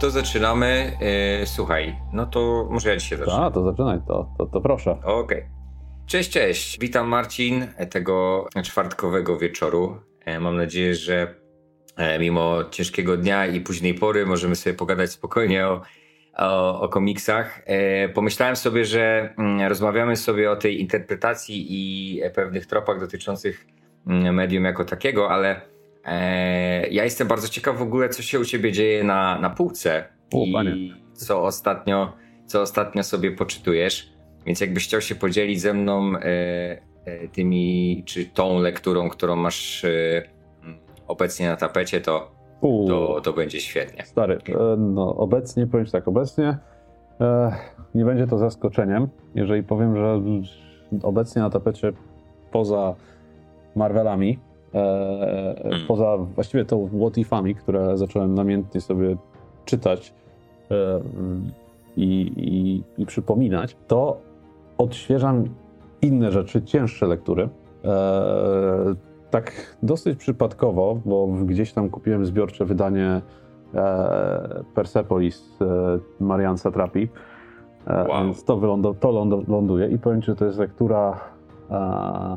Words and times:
to 0.00 0.10
zaczynamy. 0.10 0.96
Yy, 1.40 1.46
słuchaj, 1.46 1.96
no 2.12 2.26
to 2.26 2.68
może 2.70 2.90
ja 2.90 2.96
dzisiaj 2.96 3.18
zacznę. 3.18 3.34
A, 3.34 3.50
to 3.50 3.64
zaczynaj, 3.64 3.98
to, 4.06 4.28
to, 4.38 4.46
to 4.46 4.60
proszę. 4.60 4.90
Okej. 4.90 5.38
Okay. 5.38 5.50
Cześć, 6.06 6.30
cześć. 6.30 6.78
Witam 6.78 7.08
Marcin 7.08 7.66
tego 7.90 8.46
czwartkowego 8.64 9.38
wieczoru. 9.38 10.00
E, 10.24 10.40
mam 10.40 10.56
nadzieję, 10.56 10.94
że 10.94 11.34
e, 11.96 12.18
mimo 12.18 12.64
ciężkiego 12.70 13.16
dnia 13.16 13.46
i 13.46 13.60
późnej 13.60 13.94
pory 13.94 14.26
możemy 14.26 14.56
sobie 14.56 14.74
pogadać 14.74 15.10
spokojnie 15.10 15.66
o, 15.66 15.82
o, 16.36 16.80
o 16.80 16.88
komiksach. 16.88 17.62
E, 17.66 18.08
pomyślałem 18.08 18.56
sobie, 18.56 18.84
że 18.84 19.34
mm, 19.38 19.68
rozmawiamy 19.68 20.16
sobie 20.16 20.50
o 20.50 20.56
tej 20.56 20.80
interpretacji 20.80 21.66
i 21.68 22.20
pewnych 22.34 22.66
tropach 22.66 23.00
dotyczących 23.00 23.66
mm, 24.06 24.34
medium 24.34 24.64
jako 24.64 24.84
takiego, 24.84 25.30
ale 25.30 25.60
ja 26.90 27.04
jestem 27.04 27.28
bardzo 27.28 27.48
ciekaw 27.48 27.78
w 27.78 27.82
ogóle, 27.82 28.08
co 28.08 28.22
się 28.22 28.40
u 28.40 28.44
ciebie 28.44 28.72
dzieje 28.72 29.04
na, 29.04 29.38
na 29.38 29.50
półce 29.50 30.04
o, 30.34 30.44
i 30.44 30.52
panie. 30.52 30.74
co 31.12 31.42
ostatnio, 31.42 32.12
co 32.46 32.62
ostatnio 32.62 33.02
sobie 33.02 33.32
poczytujesz. 33.32 34.12
Więc 34.46 34.60
jakbyś 34.60 34.84
chciał 34.84 35.00
się 35.00 35.14
podzielić 35.14 35.60
ze 35.60 35.74
mną 35.74 36.16
e, 36.16 36.20
e, 37.04 37.28
tymi, 37.28 38.02
czy 38.06 38.24
tą 38.24 38.58
lekturą, 38.58 39.08
którą 39.08 39.36
masz 39.36 39.84
e, 39.84 40.22
obecnie 41.08 41.48
na 41.48 41.56
tapecie, 41.56 42.00
to, 42.00 42.30
to, 42.88 43.20
to 43.20 43.32
będzie 43.32 43.60
świetnie. 43.60 44.04
Stary, 44.04 44.38
no 44.78 45.16
obecnie, 45.16 45.66
powiem 45.66 45.86
tak, 45.86 46.08
obecnie 46.08 46.58
nie 47.94 48.04
będzie 48.04 48.26
to 48.26 48.38
zaskoczeniem, 48.38 49.08
jeżeli 49.34 49.62
powiem, 49.62 49.96
że 49.96 50.20
obecnie 51.02 51.42
na 51.42 51.50
tapecie 51.50 51.92
poza 52.50 52.94
Marvelami, 53.74 54.38
hmm. 55.62 55.80
poza 55.88 56.16
właściwie 56.16 56.64
to 56.64 56.78
What 57.00 57.18
Ifami, 57.18 57.54
które 57.54 57.98
zacząłem 57.98 58.34
namiętnie 58.34 58.80
sobie 58.80 59.16
czytać 59.64 60.14
i, 61.96 62.32
i, 62.36 62.82
i 63.02 63.06
przypominać, 63.06 63.76
to 63.88 64.16
odświeżam 64.78 65.44
inne 66.02 66.32
rzeczy, 66.32 66.62
cięższe 66.62 67.06
lektury. 67.06 67.48
E, 67.84 68.94
tak 69.30 69.76
dosyć 69.82 70.18
przypadkowo, 70.18 71.00
bo 71.04 71.26
gdzieś 71.26 71.72
tam 71.72 71.90
kupiłem 71.90 72.26
zbiorcze 72.26 72.64
wydanie 72.64 73.20
e, 73.74 74.64
Persepolis 74.74 75.58
e, 75.60 75.98
Marian 76.20 76.58
Satrapi. 76.58 77.08
E, 77.86 78.08
wow. 78.08 78.24
Więc 78.24 78.44
to, 78.44 78.56
wylądu, 78.56 78.94
to 78.94 79.10
ląduje 79.48 79.88
i 79.88 79.98
powiem 79.98 80.22
Ci, 80.22 80.26
że 80.26 80.36
to 80.36 80.44
jest 80.44 80.58
lektura 80.58 81.20
e, 81.70 82.36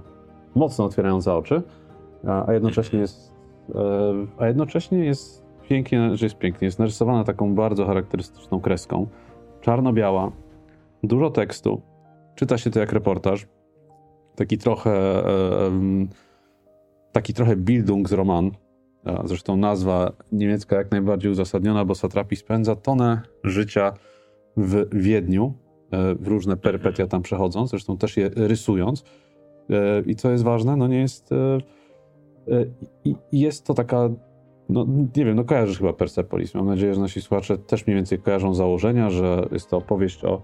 mocno 0.56 0.86
otwierająca 0.86 1.38
oczy, 1.38 1.62
a 2.28 2.54
jednocześnie 2.54 3.00
jest, 3.00 3.34
e, 3.76 3.82
a 4.38 4.48
jednocześnie 4.48 5.06
jest 5.06 5.46
pięknie, 5.70 6.18
że 6.18 6.26
jest 6.26 6.38
pięknie, 6.38 6.66
jest 6.66 6.80
narysowana 6.80 7.24
taką 7.24 7.56
bardzo 7.56 7.86
charakterystyczną 7.86 8.62
kreską, 8.62 9.08
czarno-biała, 9.62 10.32
dużo 11.04 11.30
tekstu, 11.30 11.82
Czyta 12.40 12.58
się 12.58 12.72
to 12.72 12.80
jak 12.80 12.94
reportaż. 12.94 13.48
Taki 14.36 14.58
trochę 14.58 14.92
e, 15.28 15.72
taki 17.12 17.34
trochę 17.34 17.56
Bildungsroman. 17.56 18.52
Zresztą 19.24 19.58
nazwa 19.58 20.12
niemiecka 20.32 20.76
jak 20.76 20.92
najbardziej 20.92 21.32
uzasadniona, 21.32 21.86
bo 21.86 21.96
Satrapi 21.96 22.36
spędza 22.36 22.76
tonę 22.76 23.22
życia 23.44 23.94
w 24.58 24.86
Wiedniu, 25.02 25.54
e, 25.92 26.16
w 26.16 26.28
różne 26.28 26.58
perypetia 26.58 27.08
tam 27.08 27.22
przechodząc, 27.22 27.70
zresztą 27.70 27.98
też 27.98 28.18
je 28.18 28.30
rysując. 28.36 29.04
E, 29.70 30.02
I 30.06 30.16
co 30.16 30.32
jest 30.32 30.44
ważne, 30.44 30.76
no 30.76 30.88
nie 30.88 31.00
jest. 31.00 31.30
Jest 33.32 33.66
to 33.66 33.74
taka. 33.74 34.10
No, 34.70 34.86
nie 35.16 35.26
wiem, 35.26 35.36
no 35.36 35.44
kojarzysz 35.44 35.78
chyba 35.78 35.94
Persepolis. 35.94 36.56
Mam 36.56 36.66
nadzieję, 36.66 36.94
że 36.94 37.02
nasi 37.02 37.22
słuchacze 37.22 37.58
też 37.58 37.88
mniej 37.88 37.96
więcej 37.96 38.20
kojarzą 38.20 38.54
założenia, 38.54 39.10
że 39.10 39.48
jest 39.52 39.70
to 39.70 39.78
opowieść 39.78 40.26
o 40.26 40.42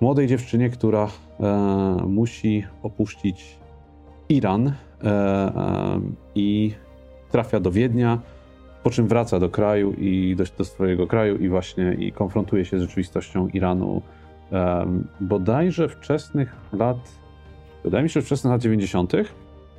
młodej 0.00 0.26
dziewczynie, 0.26 0.70
która 0.70 1.08
e, 1.40 1.96
musi 2.06 2.64
opuścić 2.82 3.58
Iran 4.28 4.66
e, 4.68 4.72
e, 5.04 6.00
i 6.34 6.72
trafia 7.30 7.60
do 7.60 7.70
Wiednia, 7.70 8.18
po 8.82 8.90
czym 8.90 9.08
wraca 9.08 9.38
do 9.38 9.48
kraju 9.48 9.92
i 9.92 10.36
do, 10.36 10.44
do 10.58 10.64
swojego 10.64 11.06
kraju 11.06 11.36
i 11.36 11.48
właśnie 11.48 11.94
i 11.94 12.12
konfrontuje 12.12 12.64
się 12.64 12.78
z 12.78 12.82
rzeczywistością 12.82 13.48
Iranu 13.48 14.02
e, 14.52 14.86
bodajże 15.20 15.88
wczesnych 15.88 16.56
lat, 16.72 16.98
wydaje 17.84 18.02
mi 18.02 18.10
się, 18.10 18.22
wczesnych 18.22 18.50
lat 18.50 18.62
90., 18.62 19.12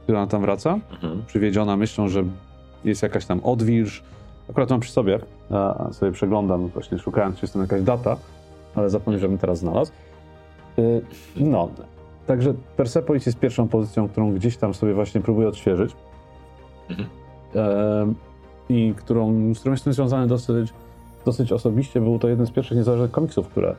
ona 0.10 0.28
tam 0.28 0.42
wraca, 0.42 0.80
mhm. 0.92 1.24
przywiedziona 1.28 1.78
myślą, 1.78 2.08
że 2.08 2.24
jest 2.86 3.04
jakaś 3.04 3.26
tam 3.26 3.40
odwilż. 3.44 4.04
Akurat 4.50 4.70
mam 4.70 4.80
przy 4.80 4.92
sobie, 4.92 5.20
e, 5.52 5.94
sobie 5.94 6.12
przeglądam, 6.12 6.68
właśnie 6.68 7.00
szukając, 7.00 7.36
czy 7.36 7.44
jest 7.44 7.54
tam 7.54 7.62
jakaś 7.62 7.82
data, 7.82 8.18
ale 8.76 8.90
zapomniałem, 8.90 9.22
żebym 9.22 9.38
teraz 9.38 9.60
znalazł. 9.60 9.92
Y, 10.80 11.02
no, 11.36 11.70
także 12.28 12.54
Persepolis 12.78 13.26
jest 13.26 13.40
pierwszą 13.40 13.68
pozycją, 13.68 14.10
którą 14.10 14.34
gdzieś 14.34 14.58
tam 14.58 14.74
sobie 14.74 14.94
właśnie 14.94 15.22
próbuję 15.22 15.48
odświeżyć. 15.48 15.96
Mhm. 16.90 17.10
I 18.70 18.94
którą, 18.98 19.54
z 19.54 19.60
którą 19.60 19.74
jestem 19.74 19.94
związany 19.94 20.28
dosyć, 20.28 20.74
dosyć 21.26 21.52
osobiście. 21.52 22.02
Był 22.02 22.20
to 22.20 22.30
jeden 22.30 22.46
z 22.46 22.52
pierwszych 22.52 22.78
niezależnych 22.78 23.12
komiksów, 23.12 23.48
które 23.48 23.76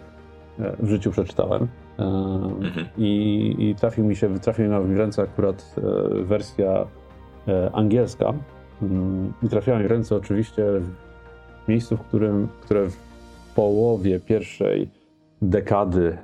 w 0.59 0.89
życiu 0.89 1.11
przeczytałem. 1.11 1.69
Mhm. 1.99 2.87
I, 2.99 3.55
I, 3.59 3.75
trafił 3.75 4.05
mi 4.05 4.17
się, 4.17 4.39
trafił 4.39 4.65
mi 4.65 4.95
w 4.95 4.97
ręce 4.97 5.23
akurat 5.23 5.75
e, 5.79 6.25
wersja 6.25 6.87
e, 7.49 7.71
angielska. 7.73 8.35
Mm, 8.83 9.33
I 9.43 9.49
trafiła 9.49 9.79
mi 9.79 9.85
w 9.85 9.91
ręce 9.91 10.17
oczywiście 10.17 10.65
w 11.65 11.69
miejscu, 11.69 11.97
w 11.97 12.01
którym, 12.01 12.49
które 12.61 12.91
w 12.91 12.97
połowie 13.55 14.21
pierwszej 14.21 14.91
dekady 15.43 16.19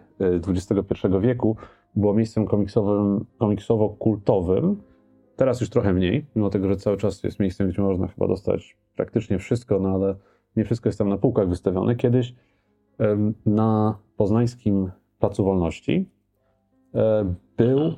XXI 0.48 1.06
wieku 1.20 1.56
było 1.96 2.14
miejscem 2.14 2.46
komiksowym, 2.46 3.24
komiksowo-kultowym. 3.38 4.76
Teraz 5.36 5.60
już 5.60 5.70
trochę 5.70 5.92
mniej, 5.92 6.26
mimo 6.36 6.50
tego, 6.50 6.68
że 6.68 6.76
cały 6.76 6.96
czas 6.96 7.22
jest 7.22 7.40
miejscem, 7.40 7.68
gdzie 7.68 7.82
można 7.82 8.06
chyba 8.06 8.28
dostać 8.28 8.76
praktycznie 8.96 9.38
wszystko, 9.38 9.78
no 9.78 9.88
ale 9.88 10.16
nie 10.56 10.64
wszystko 10.64 10.88
jest 10.88 10.98
tam 10.98 11.08
na 11.08 11.18
półkach 11.18 11.48
wystawione. 11.48 11.96
Kiedyś 11.96 12.34
na 13.46 13.98
poznańskim 14.16 14.90
Placu 15.18 15.44
Wolności 15.44 16.08
e, 16.94 17.34
był, 17.56 17.92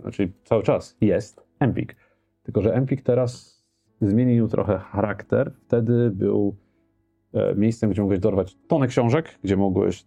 znaczy 0.00 0.32
cały 0.44 0.62
czas 0.62 0.96
jest 1.00 1.42
Empik. 1.60 1.96
Tylko, 2.42 2.62
że 2.62 2.74
Empik 2.74 3.02
teraz 3.02 3.62
zmienił 4.00 4.48
trochę 4.48 4.78
charakter. 4.78 5.52
Wtedy 5.66 6.10
był 6.10 6.56
e, 7.32 7.54
miejscem, 7.54 7.90
gdzie 7.90 8.02
mogłeś 8.02 8.20
dorwać 8.20 8.56
tonę 8.68 8.86
książek, 8.86 9.38
gdzie 9.44 9.56
mogłeś 9.56 10.06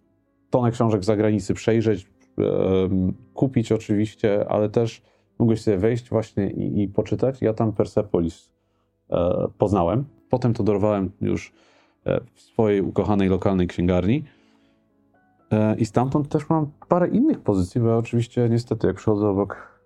tonę 0.50 0.72
książek 0.72 1.04
z 1.04 1.06
zagranicy 1.06 1.54
przejrzeć, 1.54 2.12
kupić 3.34 3.72
oczywiście, 3.72 4.50
ale 4.50 4.70
też 4.70 5.02
mogłeś 5.40 5.62
sobie 5.62 5.78
wejść 5.78 6.10
właśnie 6.10 6.50
i, 6.52 6.82
i 6.82 6.88
poczytać. 6.88 7.42
Ja 7.42 7.54
tam 7.54 7.74
Persepolis 7.74 8.52
e, 9.10 9.48
poznałem. 9.58 10.06
Potem 10.30 10.54
to 10.54 10.64
dorwałem 10.64 11.12
już 11.22 11.54
w 12.34 12.42
swojej 12.42 12.82
ukochanej 12.82 13.30
lokalnej 13.30 13.68
księgarni. 13.68 14.24
E, 15.52 15.76
I 15.76 15.86
stamtąd 15.86 16.30
też 16.30 16.50
mam 16.50 16.72
parę 16.88 17.08
innych 17.08 17.40
pozycji, 17.40 17.82
bo 17.82 17.98
oczywiście 17.98 18.50
niestety 18.50 18.88
jak 18.88 18.96
przychodzę 18.96 19.28
obok, 19.28 19.82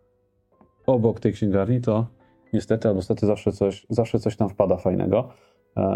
obok 0.85 1.19
tej 1.19 1.33
księgarni, 1.33 1.81
to 1.81 2.07
niestety 2.53 2.87
albo 2.87 2.97
niestety 2.97 3.25
zawsze 3.25 3.51
coś, 3.51 3.85
zawsze 3.89 4.19
coś 4.19 4.35
tam 4.35 4.49
wpada 4.49 4.77
fajnego. 4.77 5.29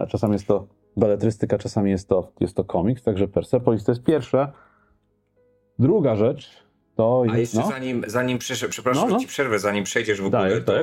Czasami 0.10 0.34
jest 0.34 0.48
to 0.48 0.68
beletrystyka, 0.98 1.58
czasami 1.58 1.92
jest 1.92 2.10
to, 2.10 2.32
jest 2.40 2.56
to 2.56 2.64
komiks, 2.64 3.04
także 3.04 3.28
Persepolis 3.28 3.84
to 3.84 3.92
jest 3.92 4.04
pierwsze. 4.04 4.52
Druga 5.80 6.16
rzecz 6.16 6.64
to... 6.96 7.24
A 7.30 7.38
jeszcze 7.38 7.60
no. 7.60 7.68
zanim, 7.68 8.04
zanim 8.08 8.38
przepraszam, 8.70 9.10
no, 9.10 9.16
no. 9.16 9.20
ci 9.20 9.28
przerwę, 9.28 9.60
zanim 9.60 9.84
przejdziesz 9.84 10.22
w 10.22 10.26
ogóle 10.26 10.62
do, 10.62 10.74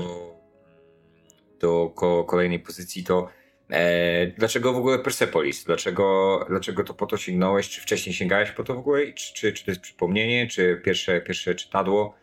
do 1.60 1.92
kolejnej 2.26 2.60
pozycji, 2.60 3.04
to 3.04 3.28
e, 3.70 4.26
dlaczego 4.26 4.72
w 4.72 4.76
ogóle 4.76 4.98
Persepolis? 4.98 5.64
Dlaczego, 5.64 6.38
dlaczego 6.48 6.84
to 6.84 6.94
po 6.94 7.06
to 7.06 7.16
sięgnąłeś? 7.16 7.68
Czy 7.68 7.80
wcześniej 7.80 8.14
sięgałeś 8.14 8.50
po 8.50 8.64
to 8.64 8.74
w 8.74 8.78
ogóle? 8.78 9.12
Czy, 9.12 9.34
czy, 9.34 9.52
czy 9.52 9.64
to 9.64 9.70
jest 9.70 9.80
przypomnienie? 9.80 10.46
Czy 10.46 10.80
pierwsze, 10.84 11.20
pierwsze 11.20 11.54
czytadło? 11.54 12.14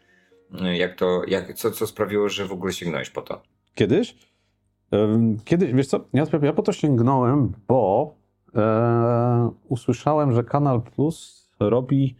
Jak 0.73 0.95
to, 0.95 1.21
jak, 1.27 1.53
co, 1.53 1.71
co 1.71 1.87
sprawiło, 1.87 2.29
że 2.29 2.45
w 2.45 2.51
ogóle 2.51 2.73
sięgnąłeś 2.73 3.09
po 3.09 3.21
to? 3.21 3.41
Kiedyś? 3.75 4.15
Kiedyś, 5.45 5.73
wiesz 5.73 5.87
co, 5.87 6.05
ja, 6.13 6.25
ja 6.41 6.53
po 6.53 6.61
to 6.61 6.71
sięgnąłem, 6.71 7.51
bo 7.67 8.15
e, 8.55 9.51
usłyszałem, 9.69 10.33
że 10.33 10.43
Kanal 10.43 10.81
Plus 10.81 11.49
robi, 11.59 12.15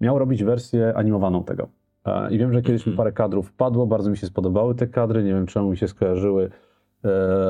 miał 0.00 0.18
robić 0.18 0.44
wersję 0.44 0.92
animowaną 0.96 1.44
tego. 1.44 1.68
E, 2.04 2.34
I 2.34 2.38
wiem, 2.38 2.52
że 2.52 2.62
kiedyś 2.62 2.86
mi 2.86 2.90
mhm. 2.90 2.96
parę 2.96 3.12
kadrów 3.12 3.52
padło, 3.52 3.86
bardzo 3.86 4.10
mi 4.10 4.16
się 4.16 4.26
spodobały 4.26 4.74
te 4.74 4.86
kadry, 4.86 5.22
nie 5.22 5.34
wiem 5.34 5.46
czemu 5.46 5.70
mi 5.70 5.76
się 5.76 5.88
skojarzyły 5.88 6.44
e, 6.44 6.50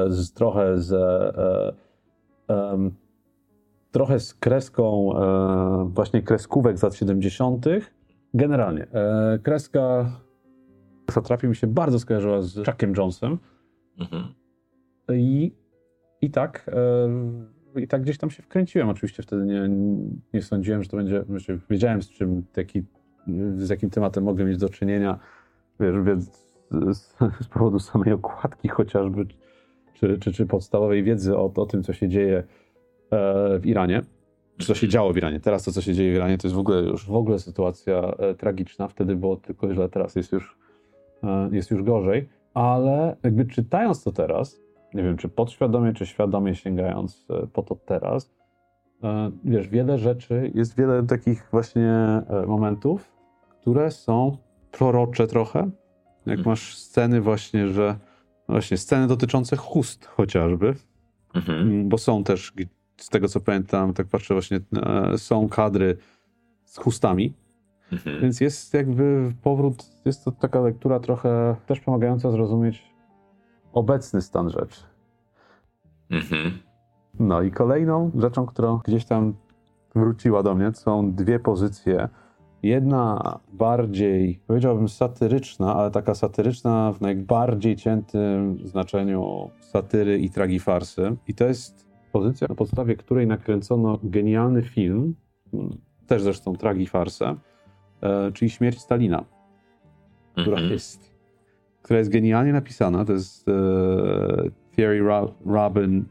z, 0.08 0.32
trochę 0.32 0.78
z 0.78 0.92
e, 2.48 2.90
trochę 3.92 4.20
z 4.20 4.34
kreską 4.34 5.12
e, 5.16 5.88
właśnie 5.88 6.22
kreskówek 6.22 6.78
z 6.78 6.82
lat 6.82 6.94
70. 6.94 7.66
Generalnie, 8.34 8.86
e, 8.92 9.38
kreska 9.42 10.12
trafił 11.24 11.50
mi 11.50 11.56
się 11.56 11.66
bardzo 11.66 11.98
skojarzyła 11.98 12.42
z 12.42 12.66
Chuckiem 12.66 12.94
Jonesem. 12.96 13.38
Mhm. 13.98 14.34
I, 15.12 15.52
I 16.20 16.30
tak, 16.30 16.70
e, 17.76 17.80
i 17.80 17.88
tak 17.88 18.02
gdzieś 18.02 18.18
tam 18.18 18.30
się 18.30 18.42
wkręciłem. 18.42 18.88
Oczywiście 18.88 19.22
wtedy 19.22 19.44
nie, 19.44 19.68
nie 20.34 20.42
sądziłem, 20.42 20.82
że 20.82 20.88
to 20.88 20.96
będzie, 20.96 21.24
znaczy 21.24 21.60
wiedziałem 21.70 22.02
z 22.02 22.10
czym, 22.10 22.42
taki, 22.52 22.82
z 23.56 23.70
jakim 23.70 23.90
tematem 23.90 24.24
mogę 24.24 24.44
mieć 24.44 24.58
do 24.58 24.68
czynienia, 24.68 25.18
wiesz, 25.80 25.96
więc 26.04 26.48
z, 26.70 27.14
z 27.40 27.48
powodu 27.48 27.78
samej 27.78 28.12
okładki 28.12 28.68
chociażby, 28.68 29.26
czy, 30.02 30.18
czy, 30.18 30.32
czy 30.32 30.46
podstawowej 30.46 31.02
wiedzy 31.02 31.36
o, 31.36 31.52
o 31.56 31.66
tym, 31.66 31.82
co 31.82 31.92
się 31.92 32.08
dzieje 32.08 32.36
e, 32.38 33.58
w 33.58 33.66
Iranie, 33.66 34.02
czy 34.56 34.66
co 34.66 34.74
się 34.74 34.88
działo 34.88 35.12
w 35.12 35.16
Iranie. 35.16 35.40
Teraz 35.40 35.62
to, 35.62 35.72
co 35.72 35.80
się 35.80 35.94
dzieje 35.94 36.12
w 36.12 36.14
Iranie, 36.14 36.38
to 36.38 36.46
jest 36.48 36.56
w 36.56 36.58
ogóle 36.58 36.82
już 36.82 37.06
w 37.06 37.14
ogóle 37.14 37.38
sytuacja 37.38 38.14
e, 38.18 38.34
tragiczna. 38.34 38.88
Wtedy 38.88 39.16
było 39.16 39.36
tylko 39.36 39.74
źle, 39.74 39.88
teraz 39.88 40.16
jest 40.16 40.32
już, 40.32 40.58
e, 41.24 41.48
jest 41.52 41.70
już 41.70 41.82
gorzej. 41.82 42.28
Ale 42.54 43.16
jakby 43.22 43.44
czytając 43.44 44.04
to 44.04 44.12
teraz, 44.12 44.60
nie 44.94 45.02
wiem, 45.02 45.16
czy 45.16 45.28
podświadomie, 45.28 45.92
czy 45.92 46.06
świadomie 46.06 46.54
sięgając 46.54 47.26
po 47.52 47.62
to 47.62 47.74
teraz, 47.74 48.34
wiesz, 49.44 49.68
wiele 49.68 49.98
rzeczy, 49.98 50.50
jest 50.54 50.76
wiele 50.76 51.02
takich 51.02 51.48
właśnie 51.50 52.22
momentów, 52.46 53.12
które 53.60 53.90
są 53.90 54.36
prorocze 54.72 55.26
trochę. 55.26 55.58
Jak 56.26 56.38
Mhm. 56.38 56.48
masz 56.48 56.76
sceny 56.76 57.20
właśnie, 57.20 57.68
że 57.68 57.96
właśnie 58.48 58.76
sceny 58.76 59.06
dotyczące 59.06 59.56
chust 59.56 60.06
chociażby, 60.06 60.74
Mhm. 61.34 61.88
Bo 61.88 61.98
są 61.98 62.24
też, 62.24 62.52
z 62.96 63.08
tego 63.08 63.28
co 63.28 63.40
pamiętam, 63.40 63.94
tak 63.94 64.06
patrzę 64.06 64.34
właśnie, 64.34 64.60
e, 64.76 65.18
są 65.18 65.48
kadry 65.48 65.96
z 66.64 66.78
chustami, 66.78 67.34
Mhm. 67.92 68.20
więc 68.20 68.40
jest 68.40 68.74
jakby 68.74 69.32
powrót, 69.42 69.84
jest 70.04 70.24
to 70.24 70.32
taka 70.32 70.60
lektura 70.60 71.00
trochę 71.00 71.56
też 71.66 71.80
pomagająca 71.80 72.30
zrozumieć 72.30 72.82
obecny 73.72 74.22
stan 74.22 74.50
rzeczy. 74.50 74.80
Mhm. 76.10 76.58
No 77.20 77.42
i 77.42 77.50
kolejną 77.50 78.10
rzeczą, 78.18 78.46
którą 78.46 78.78
gdzieś 78.78 79.04
tam 79.04 79.34
wróciła 79.94 80.42
do 80.42 80.54
mnie, 80.54 80.72
są 80.74 81.12
dwie 81.12 81.38
pozycje. 81.38 82.08
Jedna 82.62 83.38
bardziej, 83.52 84.40
powiedziałbym, 84.46 84.88
satyryczna, 84.88 85.74
ale 85.74 85.90
taka 85.90 86.14
satyryczna 86.14 86.92
w 86.92 87.00
najbardziej 87.00 87.76
ciętym 87.76 88.58
znaczeniu 88.68 89.50
satyry 89.60 90.18
i 90.18 90.30
tragifarsy. 90.30 91.16
I 91.28 91.34
to 91.34 91.44
jest 91.44 91.86
pozycja, 92.12 92.46
na 92.48 92.54
podstawie 92.54 92.96
której 92.96 93.26
nakręcono 93.26 93.98
genialny 94.02 94.62
film, 94.62 95.14
mm, 95.54 95.70
też 96.06 96.22
zresztą 96.22 96.56
tragifarsę, 96.56 97.36
e, 98.00 98.32
czyli 98.32 98.50
Śmierć 98.50 98.80
Stalina 98.80 99.24
która 100.32 100.56
Mhm. 100.56 100.72
jest, 100.72 101.10
która 101.82 101.98
jest 101.98 102.10
genialnie 102.10 102.52
napisana. 102.52 103.04
To 103.04 103.12
jest 103.12 103.48
e, 103.48 103.52
Thierry 104.76 105.04
Rabin 105.46 106.04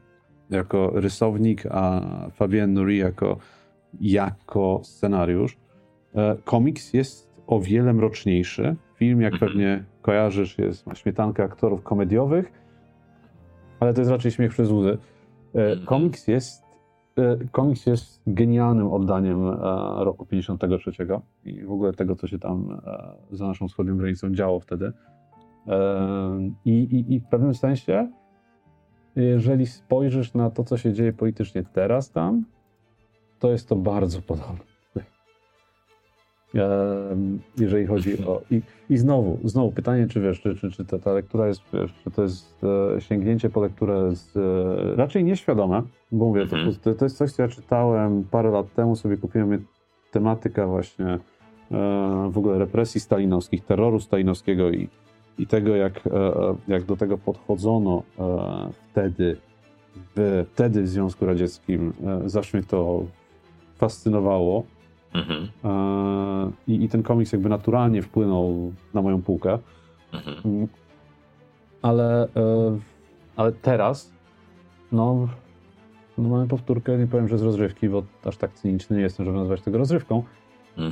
jako 0.50 0.92
rysownik, 0.94 1.64
a 1.72 2.02
Fabien 2.32 2.74
Nury 2.74 2.96
jako, 2.96 3.38
jako 4.02 4.82
scenariusz. 4.84 5.58
E, 6.16 6.38
komiks 6.46 6.94
jest 6.94 7.32
o 7.48 7.60
wiele 7.60 7.94
mroczniejszy. 7.94 8.76
Film, 8.96 9.22
jak 9.22 9.34
Mhm. 9.34 9.52
pewnie 9.52 9.84
kojarzysz, 10.02 10.58
jest, 10.58 10.88
ma 10.88 10.96
śmietankę 10.96 11.44
aktorów 11.44 11.84
komediowych, 11.84 12.52
ale 13.80 13.94
to 13.94 14.02
jest 14.02 14.12
raczej 14.12 14.32
śmiech 14.32 14.52
przez 14.52 14.72
łzy. 14.72 14.98
E, 15.56 15.60
Mhm. 15.70 15.86
komiks 15.86 16.28
jest 16.28 16.64
e, 17.18 17.38
komiks 17.52 17.86
jest 17.86 18.22
genialnym 18.28 18.88
oddaniem 18.88 19.50
roku 19.98 20.26
53 20.26 20.92
i 21.46 21.62
w 21.64 21.72
ogóle 21.72 21.94
tego, 21.94 22.16
co 22.16 22.28
się 22.28 22.40
tam 22.40 22.82
za 23.32 23.48
naszą 23.48 23.68
wschodnią 23.68 23.98
granicą 23.98 24.34
działo 24.34 24.60
wtedy. 24.60 24.94
I, 26.66 26.72
i, 26.72 27.14
I 27.14 27.20
w 27.20 27.28
pewnym 27.28 27.54
sensie, 27.56 28.12
jeżeli 29.16 29.66
spojrzysz 29.68 30.34
na 30.34 30.50
to, 30.50 30.64
co 30.64 30.78
się 30.78 30.94
dzieje 30.94 31.14
politycznie 31.14 31.64
teraz 31.64 32.12
tam, 32.12 32.46
to 33.40 33.52
jest 33.52 33.70
to 33.70 33.76
bardzo 33.76 34.22
podobne. 34.22 34.71
Jeżeli 37.58 37.86
chodzi 37.88 38.26
o. 38.26 38.42
I, 38.52 38.62
i 38.90 38.98
znowu, 38.98 39.40
znowu 39.44 39.72
pytanie, 39.72 40.08
czy 40.08 40.22
wiesz, 40.22 40.42
czy, 40.42 40.56
czy, 40.56 40.72
czy 40.72 40.86
ta, 40.86 41.00
ta 41.00 41.14
lektura 41.14 41.48
jest, 41.48 41.62
wiesz, 41.74 41.94
czy 42.04 42.12
to 42.12 42.24
jest 42.24 42.64
e, 42.96 43.02
sięgnięcie 43.02 43.50
po 43.50 43.62
lekturę 43.62 44.16
z, 44.16 44.38
e, 44.38 44.96
raczej 44.96 45.24
nieświadome, 45.24 45.82
bo 46.12 46.26
mówię, 46.26 46.48
to, 46.48 46.58
Mhm. 46.58 46.76
to, 46.84 46.94
to 46.94 47.06
jest 47.06 47.18
coś, 47.18 47.32
co 47.32 47.42
ja 47.44 47.50
czytałem 47.50 48.24
parę 48.32 48.52
lat 48.52 48.74
temu, 48.74 48.96
sobie 48.96 49.18
kupiłem 49.18 49.66
tematyka 50.12 50.68
właśnie 50.68 51.06
e, 51.06 51.20
w 52.32 52.38
ogóle 52.38 52.58
represji 52.60 53.02
stalinowskich, 53.02 53.66
terroru 53.66 54.00
stalinowskiego 54.00 54.72
i, 54.72 54.90
i 55.40 55.48
tego, 55.48 55.76
jak, 55.76 56.08
e, 56.08 56.12
e, 56.12 56.56
jak 56.68 56.84
do 56.84 56.98
tego 56.98 57.18
podchodzono 57.18 58.04
e, 58.20 58.70
wtedy, 58.92 59.38
w, 60.16 60.46
wtedy 60.54 60.82
w 60.82 60.88
Związku 60.88 61.26
Radzieckim. 61.26 61.94
Zawsze 62.26 62.58
mnie 62.58 62.68
to 62.68 63.04
fascynowało. 63.76 64.64
Mhm. 65.14 65.50
E, 65.64 66.52
I, 66.68 66.84
I 66.84 66.90
ten 66.90 67.04
komiks 67.04 67.32
jakby 67.32 67.50
naturalnie 67.50 68.02
wpłynął 68.02 68.74
na 68.94 69.02
moją 69.02 69.22
półkę. 69.22 69.60
Mhm. 70.14 70.38
Mm. 70.46 70.68
Ale, 71.82 72.24
e, 72.24 72.80
ale 73.36 73.52
teraz, 73.52 74.14
no, 74.92 75.28
no 76.18 76.30
mamy 76.30 76.48
powtórkę, 76.48 76.98
nie 76.98 77.08
powiem, 77.08 77.28
że 77.28 77.38
z 77.38 77.42
rozrywki, 77.42 77.90
bo 77.90 78.04
aż 78.26 78.38
tak 78.38 78.54
cyniczny 78.54 78.98
nie 78.98 79.04
jestem, 79.04 79.26
żeby 79.26 79.38
nazywać 79.38 79.62
tego 79.62 79.78
rozrywką. 79.78 80.24
Mm. 80.78 80.92